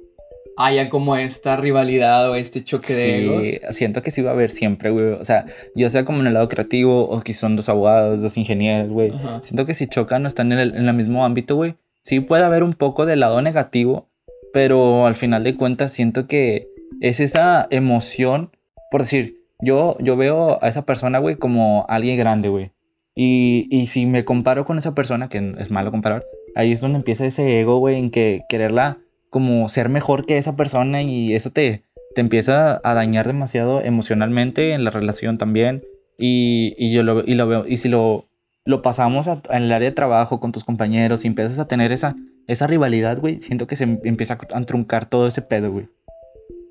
haya 0.56 0.88
como 0.88 1.16
esta 1.16 1.56
rivalidad 1.56 2.30
o 2.30 2.36
este 2.36 2.62
choque 2.62 2.92
de 2.94 3.24
egos? 3.24 3.48
Siento 3.74 4.02
que 4.02 4.10
sí 4.10 4.22
va 4.22 4.30
a 4.30 4.34
haber 4.34 4.50
siempre, 4.50 4.90
güey. 4.90 5.06
O 5.06 5.24
sea, 5.24 5.46
ya 5.74 5.90
sea 5.90 6.04
como 6.04 6.20
en 6.20 6.26
el 6.28 6.34
lado 6.34 6.48
creativo 6.48 7.08
o 7.08 7.20
que 7.22 7.32
son 7.34 7.56
dos 7.56 7.68
abogados, 7.68 8.22
dos 8.22 8.36
ingenieros, 8.36 8.88
güey. 8.90 9.12
Siento 9.42 9.66
que 9.66 9.74
si 9.74 9.86
chocan 9.88 10.24
o 10.24 10.28
están 10.28 10.52
en 10.52 10.58
el, 10.60 10.76
en 10.76 10.88
el 10.88 10.94
mismo 10.94 11.24
ámbito, 11.24 11.56
güey, 11.56 11.74
sí 12.04 12.20
puede 12.20 12.44
haber 12.44 12.62
un 12.62 12.74
poco 12.74 13.04
del 13.06 13.20
lado 13.20 13.42
negativo, 13.42 14.06
pero 14.52 15.06
al 15.06 15.16
final 15.16 15.42
de 15.44 15.56
cuentas 15.56 15.92
siento 15.92 16.26
que 16.26 16.66
es 17.00 17.18
esa 17.20 17.66
emoción, 17.70 18.50
por 18.90 19.00
decir, 19.00 19.34
yo, 19.62 19.96
yo 20.00 20.16
veo 20.16 20.62
a 20.62 20.68
esa 20.68 20.82
persona, 20.82 21.18
güey, 21.18 21.36
como 21.36 21.86
alguien 21.88 22.18
grande, 22.18 22.48
güey. 22.48 22.70
Y, 23.14 23.66
y 23.70 23.86
si 23.86 24.06
me 24.06 24.24
comparo 24.24 24.64
con 24.64 24.78
esa 24.78 24.94
persona, 24.94 25.28
que 25.28 25.54
es 25.58 25.70
malo 25.70 25.90
comparar, 25.90 26.22
ahí 26.54 26.72
es 26.72 26.80
donde 26.80 26.98
empieza 26.98 27.26
ese 27.26 27.60
ego, 27.60 27.78
güey, 27.78 27.96
en 27.98 28.10
que 28.10 28.42
quererla 28.48 28.96
como 29.30 29.68
ser 29.68 29.88
mejor 29.88 30.26
que 30.26 30.38
esa 30.38 30.56
persona 30.56 31.02
y 31.02 31.34
eso 31.34 31.50
te, 31.50 31.82
te 32.14 32.20
empieza 32.20 32.80
a 32.84 32.94
dañar 32.94 33.26
demasiado 33.26 33.80
emocionalmente 33.82 34.72
en 34.72 34.84
la 34.84 34.90
relación 34.90 35.38
también. 35.38 35.82
Y, 36.18 36.74
y 36.78 36.92
yo 36.92 37.02
lo, 37.02 37.24
y 37.24 37.34
lo 37.34 37.46
veo, 37.48 37.66
y 37.66 37.78
si 37.78 37.88
lo, 37.88 38.24
lo 38.64 38.82
pasamos 38.82 39.28
a- 39.28 39.40
en 39.50 39.64
el 39.64 39.72
área 39.72 39.88
de 39.90 39.94
trabajo 39.96 40.38
con 40.40 40.52
tus 40.52 40.64
compañeros 40.64 41.24
y 41.24 41.28
empiezas 41.28 41.58
a 41.58 41.66
tener 41.66 41.90
esa, 41.92 42.14
esa 42.46 42.66
rivalidad, 42.66 43.18
güey, 43.18 43.40
siento 43.40 43.66
que 43.66 43.76
se 43.76 43.84
em- 43.84 43.98
empieza 44.04 44.38
a 44.52 44.60
truncar 44.64 45.06
todo 45.06 45.26
ese 45.26 45.42
pedo, 45.42 45.70
güey. 45.72 45.86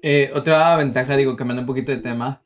Eh, 0.03 0.31
otra 0.33 0.75
ventaja, 0.77 1.15
digo, 1.17 1.35
cambiando 1.35 1.61
un 1.61 1.67
poquito 1.67 1.91
de 1.91 1.97
tema, 1.97 2.39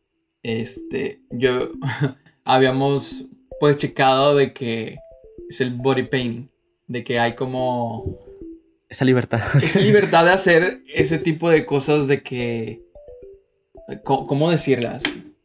este, 0.45 1.17
yo 1.31 1.69
habíamos 2.45 3.25
pues 3.59 3.77
checado 3.77 4.35
de 4.35 4.53
que 4.53 4.97
es 5.49 5.59
el 5.59 5.71
body 5.71 6.03
painting, 6.03 6.47
de 6.87 7.03
que 7.03 7.19
hay 7.19 7.33
como 7.33 8.03
Esa 8.89 9.05
libertad. 9.05 9.41
esa 9.61 9.79
libertad 9.89 10.23
de 10.23 10.31
hacer 10.31 10.81
ese 10.93 11.17
tipo 11.17 11.49
de 11.49 11.65
cosas 11.65 12.07
de 12.07 12.21
que, 12.21 12.79
¿cómo 14.03 14.51
decirlas? 14.51 15.01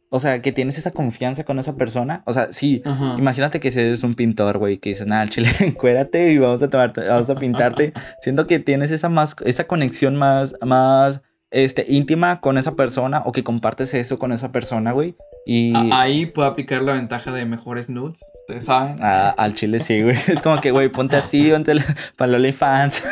O 0.09 0.19
sea, 0.19 0.41
que 0.41 0.51
tienes 0.51 0.77
esa 0.77 0.91
confianza 0.91 1.45
con 1.45 1.57
esa 1.57 1.73
persona. 1.73 2.21
O 2.25 2.33
sea, 2.33 2.53
sí, 2.53 2.83
Ajá. 2.85 3.15
Imagínate 3.17 3.59
que 3.59 3.71
si 3.71 3.79
eres 3.79 4.03
un 4.03 4.13
pintor, 4.13 4.59
güey, 4.59 4.77
que 4.77 4.89
dices, 4.89 5.07
nada, 5.07 5.27
chile, 5.29 5.49
encuérate 5.61 6.31
y 6.31 6.37
vamos 6.37 6.61
a 6.61 6.67
tomarte, 6.69 7.01
vamos 7.01 7.29
a 7.29 7.35
pintarte. 7.35 7.93
Siento 8.21 8.45
que 8.45 8.59
tienes 8.59 8.91
esa 8.91 9.09
más, 9.09 9.35
esa 9.45 9.63
conexión 9.63 10.15
más, 10.15 10.53
más, 10.61 11.21
este, 11.51 11.85
íntima 11.87 12.39
con 12.39 12.57
esa 12.57 12.71
persona 12.73 13.21
o 13.25 13.31
que 13.31 13.43
compartes 13.43 13.93
eso 13.93 14.17
con 14.17 14.31
esa 14.31 14.51
persona, 14.51 14.91
güey. 14.93 15.13
Y 15.45 15.73
Ahí 15.91 16.25
puedo 16.25 16.47
aplicar 16.47 16.81
la 16.83 16.93
ventaja 16.93 17.31
de 17.31 17.45
mejores 17.45 17.89
nudes, 17.89 18.19
ustedes 18.41 18.65
saben. 18.65 18.95
a- 19.03 19.29
al 19.31 19.53
chile 19.55 19.79
sí, 19.79 20.01
güey. 20.01 20.15
Es 20.27 20.41
como 20.41 20.59
que, 20.61 20.71
güey, 20.71 20.89
ponte 20.89 21.15
así, 21.17 21.51
ponte 21.51 21.73
para 22.15 22.37
los 22.37 22.55
fans. 22.55 23.03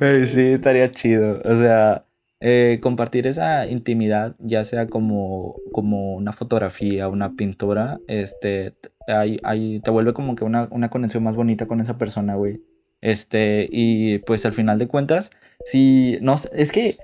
sí, 0.26 0.40
estaría 0.40 0.90
chido. 0.90 1.40
O 1.44 1.58
sea, 1.58 2.02
eh, 2.40 2.80
compartir 2.82 3.26
esa 3.26 3.66
intimidad, 3.66 4.34
ya 4.38 4.64
sea 4.64 4.86
como, 4.86 5.54
como 5.72 6.14
una 6.14 6.32
fotografía, 6.32 7.08
una 7.08 7.30
pintura, 7.30 7.98
este, 8.08 8.72
ahí, 9.06 9.38
ahí 9.44 9.80
te 9.80 9.90
vuelve 9.90 10.12
como 10.12 10.34
que 10.34 10.44
una, 10.44 10.66
una 10.70 10.88
conexión 10.88 11.22
más 11.22 11.36
bonita 11.36 11.66
con 11.66 11.80
esa 11.80 11.94
persona, 11.96 12.34
güey. 12.34 12.58
Este, 13.02 13.68
y 13.70 14.18
pues 14.18 14.46
al 14.46 14.52
final 14.54 14.78
de 14.78 14.86
cuentas, 14.86 15.30
si 15.66 16.16
no, 16.22 16.38
sé, 16.38 16.48
es 16.54 16.72
que 16.72 16.96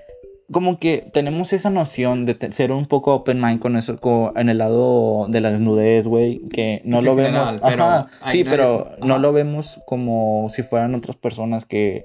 como 0.51 0.79
que 0.79 1.03
tenemos 1.13 1.53
esa 1.53 1.69
noción 1.69 2.25
de 2.25 2.35
ser 2.51 2.71
un 2.71 2.87
poco 2.87 3.13
open 3.13 3.39
mind 3.39 3.59
con 3.59 3.77
eso, 3.77 3.97
co- 3.99 4.33
en 4.35 4.49
el 4.49 4.57
lado 4.57 5.27
de 5.29 5.41
la 5.41 5.51
desnudez, 5.51 6.07
güey, 6.07 6.39
que 6.51 6.81
no 6.85 6.99
Sí, 7.01 7.05
lo 7.05 7.11
en 7.11 7.17
vemos. 7.17 7.31
general, 7.49 7.59
pero 7.67 7.83
Ajá, 7.85 8.07
sí, 8.31 8.43
no 8.43 8.49
pero 8.49 8.63
es- 8.97 8.99
no 9.05 9.13
ajá. 9.15 9.21
lo 9.21 9.33
vemos 9.33 9.79
como 9.85 10.47
si 10.49 10.63
fueran 10.63 10.95
otras 10.95 11.17
personas 11.17 11.65
que 11.65 12.03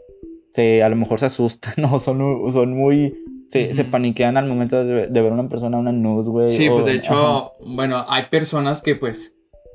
se, 0.53 0.83
a 0.83 0.89
lo 0.91 0.97
mejor 0.97 1.21
se 1.21 1.27
asustan, 1.27 1.73
no, 1.79 1.99
son, 1.99 2.19
son 2.53 2.75
muy, 2.77 3.15
se, 3.49 3.75
se 3.75 3.85
paniquean 3.85 4.37
al 4.37 4.47
momento 4.47 4.85
de, 4.85 5.07
de 5.07 5.21
ver 5.23 5.31
a 5.33 5.35
una 5.35 5.49
persona 5.49 5.79
una 5.79 5.93
nude, 5.93 6.29
güey. 6.29 6.49
Sí, 6.49 6.69
o- 6.69 6.75
pues 6.75 6.85
de 6.87 6.93
ajá, 6.93 6.99
hecho, 6.99 7.53
bueno, 7.65 8.05
hay 8.09 8.25
personas 8.25 8.83
que 8.83 8.95
pues, 8.97 9.33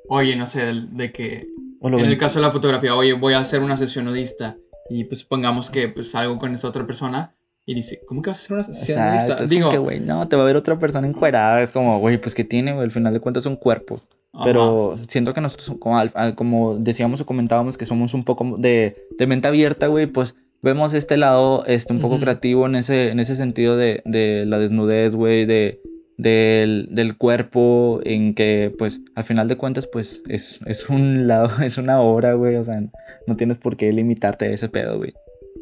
oye, 0.10 0.36
no 0.36 0.45
sé, 0.45 0.65
del- 0.65 0.95
de 0.95 1.12
que 1.12 1.43
o 1.81 1.89
lo 1.89 1.97
en 1.97 2.03
ven- 2.03 2.11
el 2.11 2.17
caso 2.17 2.39
de 2.39 2.45
la 2.45 2.51
fotografía, 2.51 2.95
oye, 2.95 3.13
voy 3.13 3.33
a 3.33 3.39
hacer 3.39 3.61
una 3.61 3.77
sesión 3.77 4.05
nudista 4.05 4.55
y 4.89 5.03
pues 5.05 5.23
pongamos 5.23 5.69
que 5.69 5.87
pues 5.87 6.11
salgo 6.11 6.37
con 6.37 6.53
esa 6.55 6.67
otra 6.67 6.85
persona 6.85 7.31
y 7.65 7.75
dice, 7.75 7.99
¿cómo 8.07 8.21
que 8.23 8.31
vas 8.31 8.39
a 8.39 8.41
hacer 8.41 8.53
una 8.55 8.63
sesión 8.63 9.07
nudista? 9.11 9.45
Digo, 9.45 9.69
que, 9.69 9.77
güey, 9.77 9.99
no, 9.99 10.27
te 10.27 10.35
va 10.35 10.41
a 10.41 10.45
ver 10.45 10.55
otra 10.55 10.79
persona 10.79 11.07
encuerada. 11.07 11.61
Es 11.61 11.71
como, 11.71 11.99
güey, 11.99 12.17
pues 12.19 12.33
que 12.33 12.43
tiene, 12.43 12.73
güey, 12.73 12.85
al 12.85 12.91
final 12.91 13.13
de 13.13 13.19
cuentas 13.19 13.43
son 13.43 13.55
cuerpos. 13.57 14.07
ajá. 14.33 14.45
Pero 14.45 14.97
siento 15.07 15.35
que 15.35 15.41
nosotros, 15.41 15.77
como, 15.77 16.01
como 16.35 16.75
decíamos 16.79 17.21
o 17.21 17.27
comentábamos, 17.27 17.77
que 17.77 17.85
somos 17.85 18.15
un 18.15 18.23
poco 18.23 18.55
de, 18.57 18.95
de 19.19 19.27
mente 19.27 19.47
abierta, 19.47 19.85
güey, 19.85 20.07
pues 20.07 20.33
vemos 20.63 20.95
este 20.95 21.15
lado 21.17 21.63
este, 21.67 21.93
un 21.93 21.99
poco 21.99 22.15
Ujú. 22.15 22.23
creativo 22.23 22.65
en 22.65 22.75
ese, 22.75 23.11
en 23.11 23.19
ese 23.19 23.35
sentido 23.35 23.77
de, 23.77 24.01
de 24.03 24.45
la 24.47 24.57
desnudez, 24.57 25.13
güey, 25.13 25.45
de, 25.45 25.79
del, 26.19 26.88
del 26.91 27.15
cuerpo, 27.17 28.01
en 28.03 28.36
que, 28.36 28.71
pues, 28.77 28.99
al 29.15 29.23
final 29.23 29.47
de 29.47 29.55
cuentas, 29.55 29.88
pues, 29.88 30.21
es, 30.27 30.60
es 30.65 30.89
un 30.89 31.27
lado, 31.27 31.49
es 31.63 31.77
una 31.77 32.01
obra, 32.01 32.34
güey, 32.34 32.55
o 32.55 32.63
sea, 32.63 32.82
no 33.25 33.36
tienes 33.36 33.58
por 33.58 33.77
qué 33.77 33.91
limitarte 33.91 34.45
a 34.45 34.51
ese 34.51 34.69
pedo, 34.69 34.97
güey. 34.97 35.13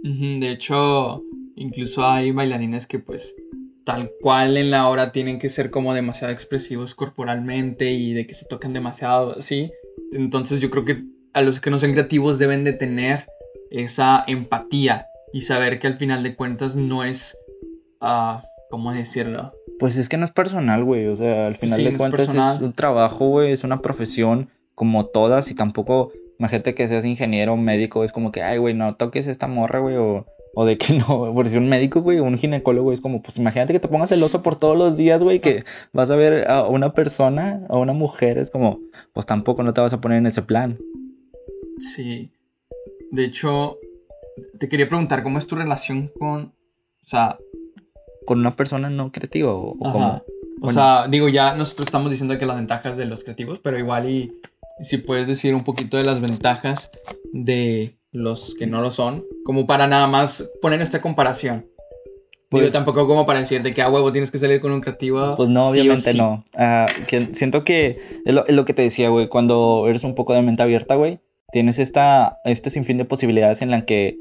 De 0.04 0.50
hecho, 0.50 1.22
incluso 1.56 2.06
hay 2.06 2.32
bailarines 2.32 2.88
que 2.88 3.00
pues 3.00 3.36
tal 3.84 4.10
cual 4.22 4.58
en 4.58 4.70
la 4.70 4.88
obra 4.88 5.12
tienen 5.12 5.40
que 5.40 5.50
ser 5.50 5.72
como 5.72 5.94
demasiado 5.94 6.32
expresivos 6.32 6.94
corporalmente 6.94 7.92
y 7.92 8.14
de 8.14 8.28
que 8.28 8.34
se 8.34 8.46
tocan 8.46 8.74
demasiado 8.74 9.38
así. 9.38 9.72
Entonces 10.14 10.60
yo 10.60 10.70
creo 10.70 10.86
que 10.86 11.02
a 11.34 11.42
los 11.42 11.60
que 11.60 11.70
no 11.70 11.80
son 11.80 11.94
creativos 11.94 12.38
deben 12.38 12.64
de 12.64 12.74
tener 12.74 13.26
esa 13.72 14.24
empatía 14.28 15.06
y 15.34 15.42
saber 15.42 15.80
que 15.80 15.88
al 15.88 15.98
final 15.98 16.24
de 16.24 16.36
cuentas 16.36 16.76
no 16.76 17.04
es, 17.04 17.38
ah, 18.02 18.44
¿cómo 18.70 18.92
decirlo? 18.94 19.52
Pues 19.80 19.98
es 19.98 20.10
que 20.10 20.18
no 20.18 20.26
es 20.26 20.32
personal, 20.32 20.84
güey. 20.84 21.08
O 21.08 21.16
sea, 21.16 21.48
al 21.48 21.56
final 21.56 21.78
Sí, 21.78 21.86
de 21.86 21.98
cuentas 21.98 22.30
es, 22.30 22.62
un 22.62 22.74
trabajo, 22.74 23.28
güey. 23.28 23.52
Es 23.52 23.64
una 23.64 23.82
profesión 23.82 24.50
como 24.76 25.06
todas. 25.06 25.52
Y 25.52 25.56
tampoco, 25.56 26.12
imagínate 26.40 26.74
que 26.76 26.88
seas 26.88 27.06
ingeniero 27.06 27.54
o 27.54 27.58
médico. 27.58 28.04
Es 28.04 28.12
como 28.12 28.32
que, 28.32 28.44
ay, 28.44 28.58
güey, 28.58 28.74
no 28.74 28.96
toques 28.96 29.28
esta 29.28 29.48
morra, 29.48 29.80
güey. 29.80 29.96
O, 29.98 30.26
o 30.56 30.66
de 30.66 30.78
que 30.78 30.94
no. 31.08 31.34
Por 31.34 31.50
si 31.50 31.58
un 31.58 31.70
médico, 31.70 32.02
güey, 32.02 32.20
o 32.20 32.24
un 32.24 32.38
ginecólogo. 32.38 32.92
Es 32.92 33.02
como, 33.02 33.22
pues 33.22 33.38
imagínate 33.38 33.74
que 33.74 33.80
te 33.80 33.88
pongas 33.88 34.10
celoso 34.10 34.42
por 34.42 34.58
todos 34.58 34.78
los 34.78 34.98
días, 34.98 35.22
güey. 35.22 35.40
Que 35.40 35.64
vas 35.94 36.10
a 36.10 36.16
ver 36.16 36.50
a 36.50 36.68
una 36.68 36.92
persona, 36.92 37.62
a 37.70 37.78
una 37.78 37.94
mujer. 37.94 38.38
Es 38.38 38.50
como, 38.50 38.80
pues 39.14 39.26
tampoco 39.26 39.64
no 39.64 39.74
te 39.74 39.82
vas 39.82 39.94
a 39.94 40.02
poner 40.02 40.18
en 40.18 40.28
ese 40.28 40.42
plan. 40.42 40.78
Sí. 41.80 42.30
De 43.12 43.24
hecho, 43.24 43.78
te 44.60 44.68
quería 44.68 44.88
preguntar 44.88 45.24
cómo 45.24 45.38
es 45.38 45.48
tu 45.48 45.56
relación 45.56 46.10
con, 46.20 46.44
o 46.44 47.08
sea, 47.08 47.38
Con 48.28 48.40
una 48.40 48.56
persona 48.56 48.90
no 48.92 49.12
creativa. 49.12 49.52
O, 49.54 49.70
o 49.72 49.78
como. 49.80 50.08
O 50.08 50.22
Bueno. 50.60 50.74
sea, 50.74 51.08
digo, 51.08 51.28
ya 51.30 51.54
nosotros 51.56 51.88
estamos 51.88 52.12
diciendo 52.12 52.38
que 52.38 52.46
las 52.46 52.56
ventajas 52.58 52.98
de 52.98 53.06
los 53.06 53.24
creativos, 53.24 53.60
pero 53.64 53.78
igual 53.80 54.10
y 54.10 54.32
si 54.82 54.98
puedes 54.98 55.28
decir 55.28 55.56
un 55.56 55.64
poquito 55.64 55.98
de 55.98 56.04
las 56.04 56.20
ventajas 56.22 56.90
de 57.34 57.94
los 58.12 58.56
que 58.56 58.68
no 58.68 58.82
lo 58.82 58.92
son, 58.92 59.24
como 59.44 59.66
para 59.68 59.88
nada 59.88 60.08
más 60.08 60.44
poner 60.62 60.82
esta 60.82 61.02
comparación. 61.02 61.64
Pues- 62.50 62.64
digo, 62.64 62.74
tampoco 62.74 63.06
como 63.08 63.26
para 63.26 63.40
decirte 63.40 63.74
que 63.74 63.82
a 63.82 63.90
huevo 63.90 64.12
tienes 64.12 64.32
que 64.32 64.40
salir 64.40 64.60
con 64.62 64.72
un 64.72 64.82
creativo. 64.82 65.36
Pues 65.36 65.50
no, 65.50 65.66
sí 65.74 65.80
o 65.80 65.82
obviamente 65.82 66.12
sí. 66.14 66.18
no. 66.18 66.44
Ah, 66.56 66.88
que 67.08 67.28
siento 67.34 67.64
que 67.64 68.00
es 68.26 68.34
lo, 68.34 68.46
es 68.48 68.56
lo 68.56 68.64
que 68.66 68.74
te 68.74 68.82
decía, 68.84 69.10
güey. 69.10 69.28
Cuando 69.28 69.86
eres 69.88 70.04
un 70.04 70.16
poco 70.16 70.34
de 70.34 70.42
mente 70.42 70.64
abierta, 70.64 70.96
güey, 70.96 71.20
tienes 71.52 71.78
esta, 71.78 72.38
este 72.46 72.70
sinfín 72.70 72.98
de 72.98 73.06
posibilidades 73.06 73.62
en 73.62 73.70
la 73.70 73.82
que, 73.84 74.18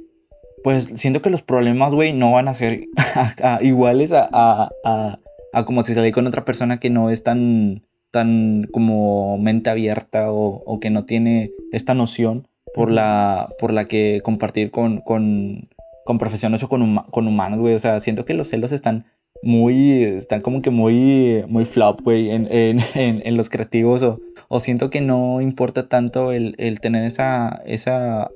pues, 0.65 0.91
siento 0.97 1.23
que 1.23 1.31
los 1.31 1.43
problemas, 1.43 1.93
güey, 1.95 2.13
no 2.13 2.33
van 2.33 2.49
a 2.49 2.55
ser 2.55 2.85
a- 3.15 3.57
a- 3.57 3.63
iguales 3.63 4.13
a, 4.13 4.29
a, 4.33 5.19
como 5.65 5.83
si 5.83 5.95
salí 5.95 6.13
con 6.13 6.27
otra 6.27 6.45
persona 6.45 6.79
que 6.79 6.91
no 6.91 7.11
es 7.11 7.23
tan, 7.23 7.81
tan 8.11 8.67
como 8.73 9.39
mente 9.39 9.71
abierta 9.71 10.31
o, 10.33 10.63
o 10.67 10.81
que 10.81 10.91
no 10.91 11.05
tiene 11.05 11.51
esta 11.73 11.95
noción 11.95 12.47
por, 12.75 12.91
la, 12.91 13.49
por 13.59 13.73
la 13.73 13.87
que 13.87 14.21
compartir 14.23 14.71
con, 14.71 15.01
con, 15.01 15.69
con 16.05 16.19
profesiones 16.19 16.63
o 16.63 16.69
con, 16.69 16.83
huma- 16.83 17.07
con 17.11 17.27
humanos, 17.27 17.61
güey. 17.61 17.75
O 17.75 17.79
sea, 17.81 18.01
siento 18.01 18.25
que 18.25 18.35
los 18.35 18.49
celos 18.49 18.73
están 18.73 19.05
muy, 19.43 20.03
están 20.03 20.41
como 20.43 20.61
que 20.63 20.71
muy, 20.71 21.43
muy 21.49 21.65
flop, 21.65 22.01
güey, 22.03 22.31
en, 22.31 22.53
en, 22.53 22.81
en, 22.95 23.23
en 23.25 23.37
los 23.37 23.49
creativos 23.49 24.03
o, 24.03 24.19
o 24.49 24.61
siento 24.61 24.91
que 24.91 25.01
no 25.01 25.41
importa 25.41 25.89
tanto 25.89 26.33
el, 26.33 26.55
el, 26.59 26.81
tener 26.81 27.05
esa, 27.05 27.63
esa 27.67 28.29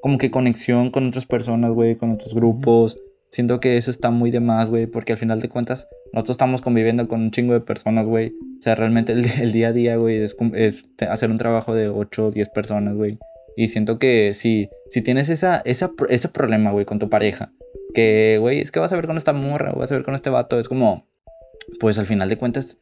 como 0.00 0.18
que 0.18 0.30
conexión 0.30 0.90
con 0.90 1.08
otras 1.08 1.26
personas, 1.26 1.72
güey, 1.72 1.96
con 1.96 2.10
otros 2.12 2.34
grupos. 2.34 2.98
Siento 3.30 3.60
que 3.60 3.76
eso 3.76 3.90
está 3.90 4.10
muy 4.10 4.30
de 4.30 4.40
más, 4.40 4.68
güey, 4.68 4.86
porque 4.86 5.12
al 5.12 5.18
final 5.18 5.40
de 5.40 5.48
cuentas 5.48 5.88
nosotros 6.12 6.34
estamos 6.34 6.62
conviviendo 6.62 7.06
con 7.06 7.20
un 7.20 7.30
chingo 7.30 7.52
de 7.52 7.60
personas, 7.60 8.06
güey. 8.06 8.32
O 8.58 8.62
sea, 8.62 8.74
realmente 8.74 9.12
el, 9.12 9.24
el 9.40 9.52
día 9.52 9.68
a 9.68 9.72
día, 9.72 9.96
güey, 9.96 10.16
es, 10.16 10.36
es, 10.54 10.86
hacer 11.08 11.30
un 11.30 11.38
trabajo 11.38 11.74
de 11.74 11.88
8 11.88 12.26
o 12.26 12.30
10 12.30 12.48
personas, 12.48 12.96
güey. 12.96 13.18
Y 13.56 13.68
siento 13.68 13.98
que 13.98 14.32
si, 14.34 14.68
si 14.90 15.02
tienes 15.02 15.28
esa, 15.28 15.62
esa, 15.64 15.90
ese 16.08 16.28
problema, 16.28 16.70
güey, 16.72 16.84
con 16.84 16.98
tu 16.98 17.08
pareja, 17.08 17.50
que, 17.94 18.38
güey, 18.40 18.60
es 18.60 18.70
que 18.70 18.80
vas 18.80 18.92
a 18.92 18.96
ver 18.96 19.06
con 19.06 19.16
esta 19.16 19.32
morra, 19.32 19.72
vas 19.72 19.90
a 19.92 19.96
ver 19.96 20.04
con 20.04 20.14
este 20.14 20.30
vato, 20.30 20.58
es 20.58 20.68
como, 20.68 21.04
pues 21.78 21.98
al 21.98 22.06
final 22.06 22.28
de 22.28 22.36
cuentas, 22.36 22.76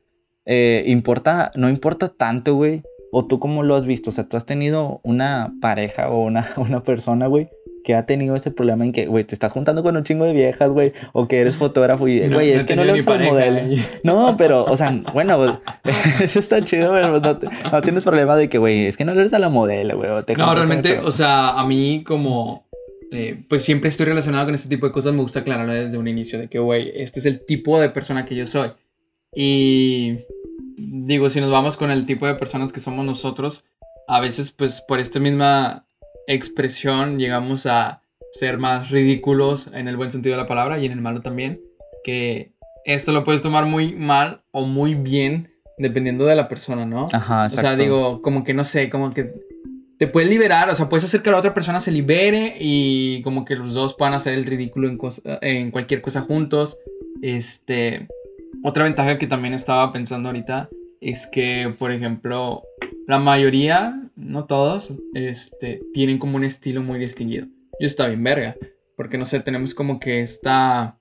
eh, 0.46 0.84
importa, 0.86 1.52
no 1.54 1.68
importa 1.68 2.08
tanto, 2.08 2.54
güey. 2.54 2.82
O 3.10 3.24
tú 3.24 3.38
cómo 3.38 3.62
lo 3.62 3.74
has 3.74 3.86
visto, 3.86 4.10
o 4.10 4.12
sea, 4.12 4.24
tú 4.24 4.36
has 4.36 4.44
tenido 4.44 5.00
una 5.02 5.50
pareja 5.60 6.10
o 6.10 6.22
una, 6.24 6.52
una 6.56 6.80
persona, 6.80 7.26
güey, 7.26 7.48
que 7.84 7.94
ha 7.94 8.04
tenido 8.04 8.36
ese 8.36 8.50
problema 8.50 8.84
en 8.84 8.92
que, 8.92 9.06
güey, 9.06 9.24
te 9.24 9.34
estás 9.34 9.52
juntando 9.52 9.82
con 9.82 9.96
un 9.96 10.04
chingo 10.04 10.24
de 10.24 10.32
viejas, 10.32 10.70
güey, 10.70 10.92
o 11.12 11.26
que 11.26 11.38
eres 11.38 11.56
fotógrafo 11.56 12.06
y, 12.06 12.18
güey, 12.18 12.30
no, 12.30 12.40
es 12.60 12.66
que 12.66 12.76
no 12.76 12.84
le 12.84 12.92
gusta 12.92 13.14
el 13.14 13.24
modelo. 13.24 13.60
No, 14.04 14.36
pero, 14.36 14.64
o 14.64 14.76
sea, 14.76 14.90
bueno, 15.12 15.60
eso 16.20 16.38
está 16.38 16.62
chido, 16.64 16.92
pero 16.92 17.20
no, 17.20 17.38
no, 17.72 17.82
tienes 17.82 18.04
problema 18.04 18.36
de 18.36 18.48
que, 18.48 18.58
güey, 18.58 18.86
es 18.86 18.96
que 18.96 19.04
no 19.04 19.14
le 19.14 19.20
eres 19.20 19.32
a 19.32 19.38
la 19.38 19.48
modelo, 19.48 19.96
güey. 19.96 20.10
No, 20.36 20.54
realmente, 20.54 20.98
o 20.98 21.10
sea, 21.10 21.58
a 21.58 21.66
mí 21.66 22.04
como, 22.06 22.66
eh, 23.10 23.38
pues 23.48 23.64
siempre 23.64 23.88
estoy 23.88 24.06
relacionado 24.06 24.44
con 24.44 24.54
este 24.54 24.68
tipo 24.68 24.86
de 24.86 24.92
cosas, 24.92 25.14
me 25.14 25.22
gusta 25.22 25.40
aclararlo 25.40 25.72
desde 25.72 25.96
un 25.96 26.08
inicio, 26.08 26.38
de 26.38 26.48
que, 26.48 26.58
güey, 26.58 26.92
este 26.94 27.20
es 27.20 27.26
el 27.26 27.44
tipo 27.44 27.80
de 27.80 27.88
persona 27.88 28.24
que 28.24 28.34
yo 28.34 28.46
soy. 28.46 28.70
Y 29.34 30.18
digo, 30.90 31.30
si 31.30 31.40
nos 31.40 31.50
vamos 31.50 31.76
con 31.76 31.90
el 31.90 32.06
tipo 32.06 32.26
de 32.26 32.34
personas 32.34 32.72
que 32.72 32.80
somos 32.80 33.04
nosotros, 33.04 33.64
a 34.06 34.20
veces 34.20 34.50
pues 34.52 34.80
por 34.80 35.00
esta 35.00 35.20
misma 35.20 35.84
expresión 36.26 37.18
llegamos 37.18 37.66
a 37.66 38.00
ser 38.32 38.58
más 38.58 38.90
ridículos 38.90 39.68
en 39.72 39.88
el 39.88 39.96
buen 39.96 40.10
sentido 40.10 40.36
de 40.36 40.42
la 40.42 40.48
palabra 40.48 40.78
y 40.78 40.86
en 40.86 40.92
el 40.92 41.00
malo 41.00 41.20
también, 41.20 41.58
que 42.04 42.50
esto 42.84 43.12
lo 43.12 43.24
puedes 43.24 43.42
tomar 43.42 43.66
muy 43.66 43.94
mal 43.94 44.40
o 44.52 44.64
muy 44.64 44.94
bien 44.94 45.48
dependiendo 45.78 46.24
de 46.24 46.36
la 46.36 46.48
persona, 46.48 46.86
¿no? 46.86 47.08
Ajá, 47.12 47.44
exacto. 47.44 47.58
O 47.58 47.60
sea, 47.60 47.76
digo, 47.76 48.22
como 48.22 48.44
que 48.44 48.54
no 48.54 48.64
sé, 48.64 48.90
como 48.90 49.12
que 49.12 49.30
te 49.98 50.06
puedes 50.06 50.28
liberar, 50.28 50.68
o 50.70 50.74
sea, 50.74 50.88
puedes 50.88 51.04
hacer 51.04 51.22
que 51.22 51.30
la 51.30 51.38
otra 51.38 51.54
persona 51.54 51.80
se 51.80 51.92
libere 51.92 52.54
y 52.58 53.20
como 53.22 53.44
que 53.44 53.56
los 53.56 53.74
dos 53.74 53.94
puedan 53.94 54.14
hacer 54.14 54.34
el 54.34 54.46
ridículo 54.46 54.88
en, 54.88 54.98
en 55.42 55.70
cualquier 55.70 56.00
cosa 56.00 56.22
juntos. 56.22 56.76
Este, 57.20 58.06
otra 58.62 58.84
ventaja 58.84 59.18
que 59.18 59.26
también 59.26 59.54
estaba 59.54 59.92
pensando 59.92 60.28
ahorita 60.28 60.68
es 61.00 61.26
que, 61.26 61.72
por 61.78 61.92
ejemplo, 61.92 62.62
la 63.06 63.18
mayoría, 63.18 64.00
no 64.16 64.44
todos, 64.44 64.92
este, 65.14 65.80
tienen 65.94 66.18
como 66.18 66.36
un 66.36 66.44
estilo 66.44 66.82
muy 66.82 66.98
distinguido. 66.98 67.46
Y 67.78 67.84
eso 67.84 67.92
está 67.92 68.08
bien 68.08 68.22
verga, 68.22 68.54
porque 68.96 69.18
no 69.18 69.24
sé, 69.24 69.40
tenemos 69.40 69.74
como 69.74 70.00
que 70.00 70.20
esta 70.20 70.94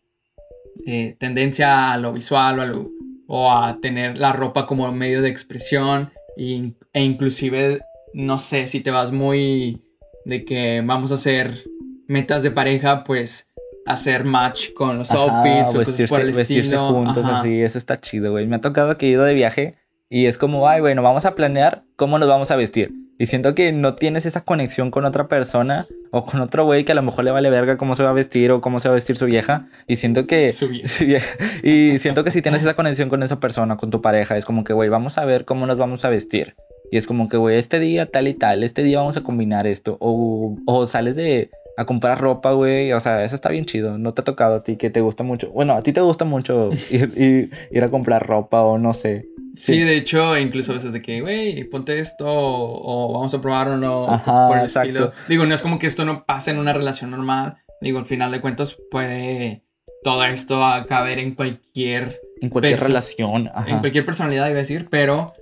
eh, 0.85 1.15
tendencia 1.19 1.91
a 1.91 1.97
lo 1.97 2.13
visual 2.13 2.59
o 2.59 2.61
a, 2.61 2.65
lo, 2.65 2.89
o 3.27 3.51
a 3.51 3.77
tener 3.81 4.17
la 4.17 4.33
ropa 4.33 4.65
como 4.65 4.91
medio 4.91 5.21
de 5.21 5.29
expresión 5.29 6.11
e, 6.37 6.71
e 6.93 7.03
inclusive, 7.03 7.79
no 8.13 8.37
sé, 8.37 8.67
si 8.67 8.81
te 8.81 8.91
vas 8.91 9.11
muy 9.11 9.81
de 10.25 10.45
que 10.45 10.81
vamos 10.85 11.11
a 11.11 11.15
hacer 11.15 11.63
metas 12.07 12.43
de 12.43 12.51
pareja, 12.51 13.03
pues 13.03 13.47
hacer 13.87 14.25
match 14.25 14.73
con 14.73 14.97
los 14.97 15.11
outfits 15.11 15.73
o 15.73 15.83
cosas 15.83 16.09
por 16.09 16.21
el 16.21 16.27
vestirse 16.27 16.75
estilo. 16.75 16.89
juntos 16.89 17.25
así, 17.25 17.61
eso 17.61 17.77
está 17.77 17.99
chido, 17.99 18.31
güey. 18.31 18.45
Me 18.45 18.57
ha 18.57 18.61
tocado 18.61 18.97
que 18.97 19.07
he 19.07 19.09
ido 19.09 19.23
de 19.23 19.33
viaje 19.33 19.75
y 20.09 20.25
es 20.25 20.37
como, 20.37 20.67
ay, 20.67 20.81
bueno, 20.81 21.01
vamos 21.01 21.25
a 21.25 21.35
planear 21.35 21.81
cómo 21.95 22.17
nos 22.19 22.29
vamos 22.29 22.51
a 22.51 22.55
vestir. 22.55 22.91
Y 23.19 23.25
siento 23.25 23.55
que 23.55 23.71
no 23.71 23.95
tienes 23.95 24.25
esa 24.25 24.41
conexión 24.41 24.91
con 24.91 25.03
otra 25.03 25.27
persona 25.27 25.87
o 26.11 26.23
con 26.23 26.39
otro 26.39 26.65
güey 26.65 26.85
que 26.85 26.91
a 26.91 26.95
lo 26.95 27.01
mejor 27.01 27.25
le 27.25 27.31
vale 27.31 27.49
verga 27.49 27.75
cómo 27.75 27.95
se 27.95 28.03
va 28.03 28.11
a 28.11 28.13
vestir 28.13 28.51
o 28.51 28.61
cómo 28.61 28.79
se 28.79 28.89
va 28.89 28.93
a 28.93 28.95
vestir 28.95 29.17
su 29.17 29.25
vieja. 29.25 29.65
Y 29.87 29.95
siento 29.95 30.27
que... 30.27 30.51
Su 30.53 30.69
vieja. 30.69 31.27
Y 31.63 31.97
siento 31.99 32.23
que 32.23 32.31
si 32.31 32.41
tienes 32.41 32.61
esa 32.61 32.75
conexión 32.75 33.09
con 33.09 33.23
esa 33.23 33.39
persona, 33.39 33.75
con 33.75 33.89
tu 33.89 34.01
pareja, 34.01 34.37
es 34.37 34.45
como 34.45 34.63
que, 34.63 34.73
güey, 34.73 34.89
vamos 34.89 35.17
a 35.17 35.25
ver 35.25 35.45
cómo 35.45 35.65
nos 35.65 35.77
vamos 35.77 36.05
a 36.05 36.09
vestir. 36.09 36.53
Y 36.91 36.97
es 36.97 37.07
como 37.07 37.27
que, 37.27 37.37
güey, 37.37 37.57
este 37.57 37.79
día 37.79 38.05
tal 38.05 38.27
y 38.27 38.33
tal, 38.33 38.63
este 38.63 38.83
día 38.83 38.99
vamos 38.99 39.17
a 39.17 39.21
combinar 39.21 39.65
esto. 39.67 39.97
O, 39.99 40.55
o 40.65 40.87
sales 40.87 41.15
de, 41.15 41.49
a 41.75 41.85
comprar 41.85 42.21
ropa, 42.21 42.51
güey. 42.51 42.93
O 42.93 42.99
sea, 42.99 43.23
eso 43.23 43.35
está 43.35 43.49
bien 43.49 43.65
chido. 43.65 43.97
No 43.97 44.13
te 44.13 44.21
ha 44.21 44.25
tocado 44.25 44.55
a 44.55 44.63
ti 44.63 44.77
que 44.77 44.89
te 44.89 45.01
gusta 45.01 45.23
mucho. 45.23 45.49
Bueno, 45.49 45.73
a 45.73 45.81
ti 45.81 45.91
te 45.91 46.01
gusta 46.01 46.23
mucho 46.23 46.69
ir, 46.91 47.13
ir, 47.17 47.51
ir 47.71 47.83
a 47.83 47.89
comprar 47.89 48.27
ropa 48.27 48.61
o 48.61 48.77
no 48.77 48.93
sé. 48.93 49.25
Sí, 49.57 49.73
sí, 49.73 49.79
de 49.79 49.97
hecho, 49.97 50.37
incluso 50.37 50.71
a 50.71 50.75
veces 50.75 50.93
de 50.93 51.01
que, 51.01 51.19
güey, 51.19 51.63
ponte 51.63 51.97
esto 51.99 52.25
o, 52.27 53.13
vamos 53.13 53.33
a 53.33 53.41
probar 53.41 53.69
o 53.69 53.77
no. 53.77 54.07
Ajá, 54.07 54.47
por 54.47 54.59
el 54.59 54.65
exacto. 54.65 54.87
estilo. 54.87 55.11
Digo, 55.27 55.47
no 55.47 55.55
es 55.55 55.63
como 55.63 55.79
que 55.79 55.87
esto 55.87 56.05
no 56.05 56.23
pase 56.25 56.51
en 56.51 56.59
una 56.59 56.73
relación 56.73 57.09
normal. 57.09 57.55
Digo, 57.81 57.97
al 57.97 58.05
final 58.05 58.31
de 58.31 58.39
cuentas 58.39 58.77
puede 58.91 59.63
todo 60.03 60.23
esto 60.25 60.61
caber 60.87 61.17
en 61.17 61.33
cualquier... 61.33 62.19
En 62.39 62.49
cualquier 62.49 62.79
relación. 62.79 63.49
Ajá. 63.53 63.67
En 63.67 63.79
cualquier 63.79 64.05
personalidad, 64.05 64.47
iba 64.47 64.57
a 64.57 64.61
decir. 64.61 64.87
Pero, 64.91 65.33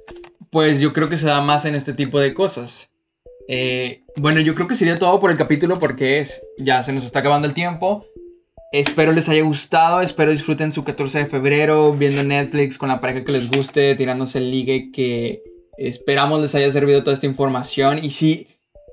pues 0.50 0.80
yo 0.80 0.94
creo 0.94 1.10
que 1.10 1.18
se 1.18 1.28
da 1.28 1.42
más 1.42 1.66
en 1.66 1.76
este 1.76 1.94
tipo 1.94 2.18
de 2.18 2.34
cosas. 2.34 2.90
Eh, 3.50 4.02
bueno, 4.16 4.40
yo 4.40 4.56
creo 4.56 4.70
que 4.70 4.76
sería 4.76 4.98
todo 4.98 5.20
por 5.20 5.30
el 5.30 5.38
capítulo 5.38 5.78
porque 5.78 6.20
es, 6.20 6.42
ya 6.58 6.82
se 6.84 6.94
nos 6.94 7.04
está 7.04 7.20
acabando 7.20 7.50
el 7.50 7.54
tiempo. 7.54 8.06
Espero 8.80 9.14
les 9.14 9.30
haya 9.30 9.42
gustado, 9.44 10.02
espero 10.02 10.32
disfruten 10.32 10.74
su 10.74 10.84
14 10.84 11.20
de 11.20 11.26
febrero 11.28 11.94
viendo 11.94 12.24
Netflix 12.24 12.78
con 12.78 12.90
la 12.90 13.00
pareja 13.00 13.24
que 13.24 13.32
les 13.32 13.50
guste, 13.50 13.96
tirándose 13.96 14.40
el 14.40 14.52
ligue 14.52 14.92
que 14.92 15.42
esperamos 15.78 16.42
les 16.42 16.56
haya 16.56 16.70
servido 16.70 17.02
toda 17.02 17.14
esta 17.14 17.26
información. 17.26 18.04
Y 18.04 18.10
si 18.10 18.48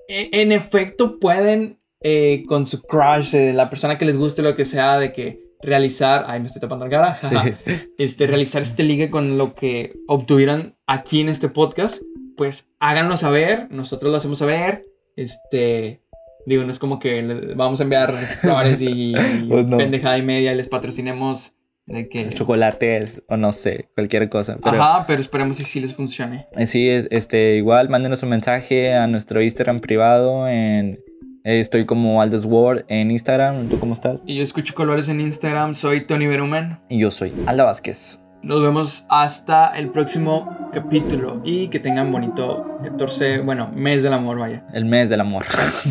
e, 0.09 0.29
en 0.33 0.53
efecto 0.53 1.17
pueden 1.19 1.77
eh, 2.01 2.45
con 2.47 2.65
su 2.67 2.83
crush, 2.83 3.35
eh, 3.35 3.53
la 3.53 3.71
persona 3.71 3.99
que 3.99 4.05
les 4.05 4.17
guste, 4.17 4.43
lo 4.43 4.55
que 4.55 4.65
sea, 4.65 4.99
de 4.99 5.13
que 5.13 5.41
realizar, 5.63 6.27
ay 6.29 6.39
me 6.39 6.47
estoy 6.47 6.61
tapando 6.61 6.85
la 6.85 6.91
cara, 6.91 7.21
sí. 7.29 7.73
este, 7.99 8.29
realizar 8.29 8.63
este 8.63 8.85
ligue 8.85 9.11
con 9.11 9.37
lo 9.37 9.55
que 9.55 9.93
obtuvieran 10.07 10.75
aquí 10.87 11.21
en 11.21 11.29
este 11.29 11.49
podcast 11.49 12.01
pues 12.37 12.67
háganlo 12.81 13.17
saber, 13.17 13.67
nosotros 13.71 14.11
lo 14.11 14.19
hacemos 14.19 14.39
saber. 14.39 14.85
Este, 15.17 16.01
digo, 16.47 16.65
no 16.65 16.71
es 16.71 16.79
como 16.79 16.99
que 16.99 17.23
vamos 17.57 17.81
a 17.81 17.83
enviar 17.85 18.13
flores 18.13 18.81
y, 18.81 19.15
pues 19.49 19.67
no. 19.67 19.79
pendejada 19.79 20.19
y 20.19 20.23
media 20.23 20.53
y 20.53 20.57
les 20.57 20.69
patrocinemos 20.69 21.53
de 21.87 22.09
que... 22.09 22.31
Chocolates 22.31 23.23
o 23.29 23.37
no 23.37 23.53
sé, 23.53 23.87
cualquier 23.95 24.29
cosa. 24.29 24.59
Pero, 24.63 24.83
Ajá, 24.83 25.07
pero 25.07 25.21
esperemos 25.21 25.59
que 25.59 25.65
sí 25.65 25.81
les 25.81 25.95
funcione. 25.95 26.47
Eh, 26.57 26.67
sí, 26.67 26.89
este, 26.89 27.57
igual 27.57 27.89
mándenos 27.89 28.23
un 28.23 28.31
mensaje 28.31 28.95
a 28.95 29.07
nuestro 29.07 29.43
Instagram 29.43 29.81
privado 29.81 30.49
en... 30.49 30.99
Eh, 31.45 31.59
estoy 31.59 31.87
como 31.87 32.23
Aldous 32.23 32.45
Ward 32.45 32.85
en 32.87 33.11
Instagram. 33.11 33.69
¿Tú 33.69 33.81
cómo 33.81 33.95
estás? 33.95 34.23
Y 34.27 34.37
yo 34.37 34.45
escucho 34.45 34.75
colores 34.75 35.09
en 35.09 35.21
Instagram. 35.21 35.75
Soy 35.75 36.07
Tony 36.07 36.27
Berumen. 36.27 36.79
Y 36.89 37.01
yo 37.01 37.11
soy 37.11 37.33
Alda 37.47 37.65
Vázquez. 37.65 38.22
Nos 38.43 38.61
vemos 38.61 39.05
hasta 39.09 39.71
el 39.79 39.91
próximo 39.91 40.71
capítulo 40.73 41.41
y 41.45 41.69
que 41.69 41.79
tengan 41.79 42.11
bonito 42.11 42.77
14, 42.83 43.39
bueno, 43.43 43.71
mes 43.73 44.03
del 44.03 44.13
amor, 44.13 44.41
vaya. 44.41 44.65
El 44.73 44.85
mes 44.85 45.09
del 45.09 45.21
amor. 45.21 45.45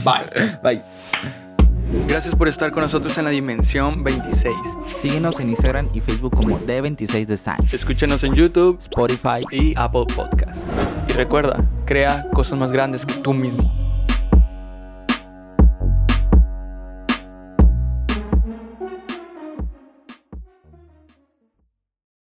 Bye. 0.04 0.58
Bye. 0.62 0.82
Gracias 2.10 2.36
por 2.36 2.50
estar 2.50 2.74
con 2.74 2.84
nosotros 2.84 3.18
en 3.18 3.24
la 3.24 3.30
dimensión 3.30 4.04
26. 4.04 4.54
Síguenos 5.00 5.40
en 5.40 5.48
Instagram 5.48 5.90
y 5.94 6.02
Facebook 6.02 6.36
como 6.36 6.60
D26 6.60 7.26
Design. 7.26 7.60
Escúchanos 7.72 8.22
en 8.26 8.36
YouTube, 8.36 8.80
Spotify 8.80 9.46
y 9.50 9.74
Apple 9.78 10.06
Podcast. 10.14 10.66
Y 11.08 11.14
recuerda, 11.14 11.64
crea 11.86 12.28
cosas 12.34 12.60
más 12.60 12.74
grandes 12.74 13.06
que 13.06 13.14
tú 13.14 13.34
mismo. 13.34 13.72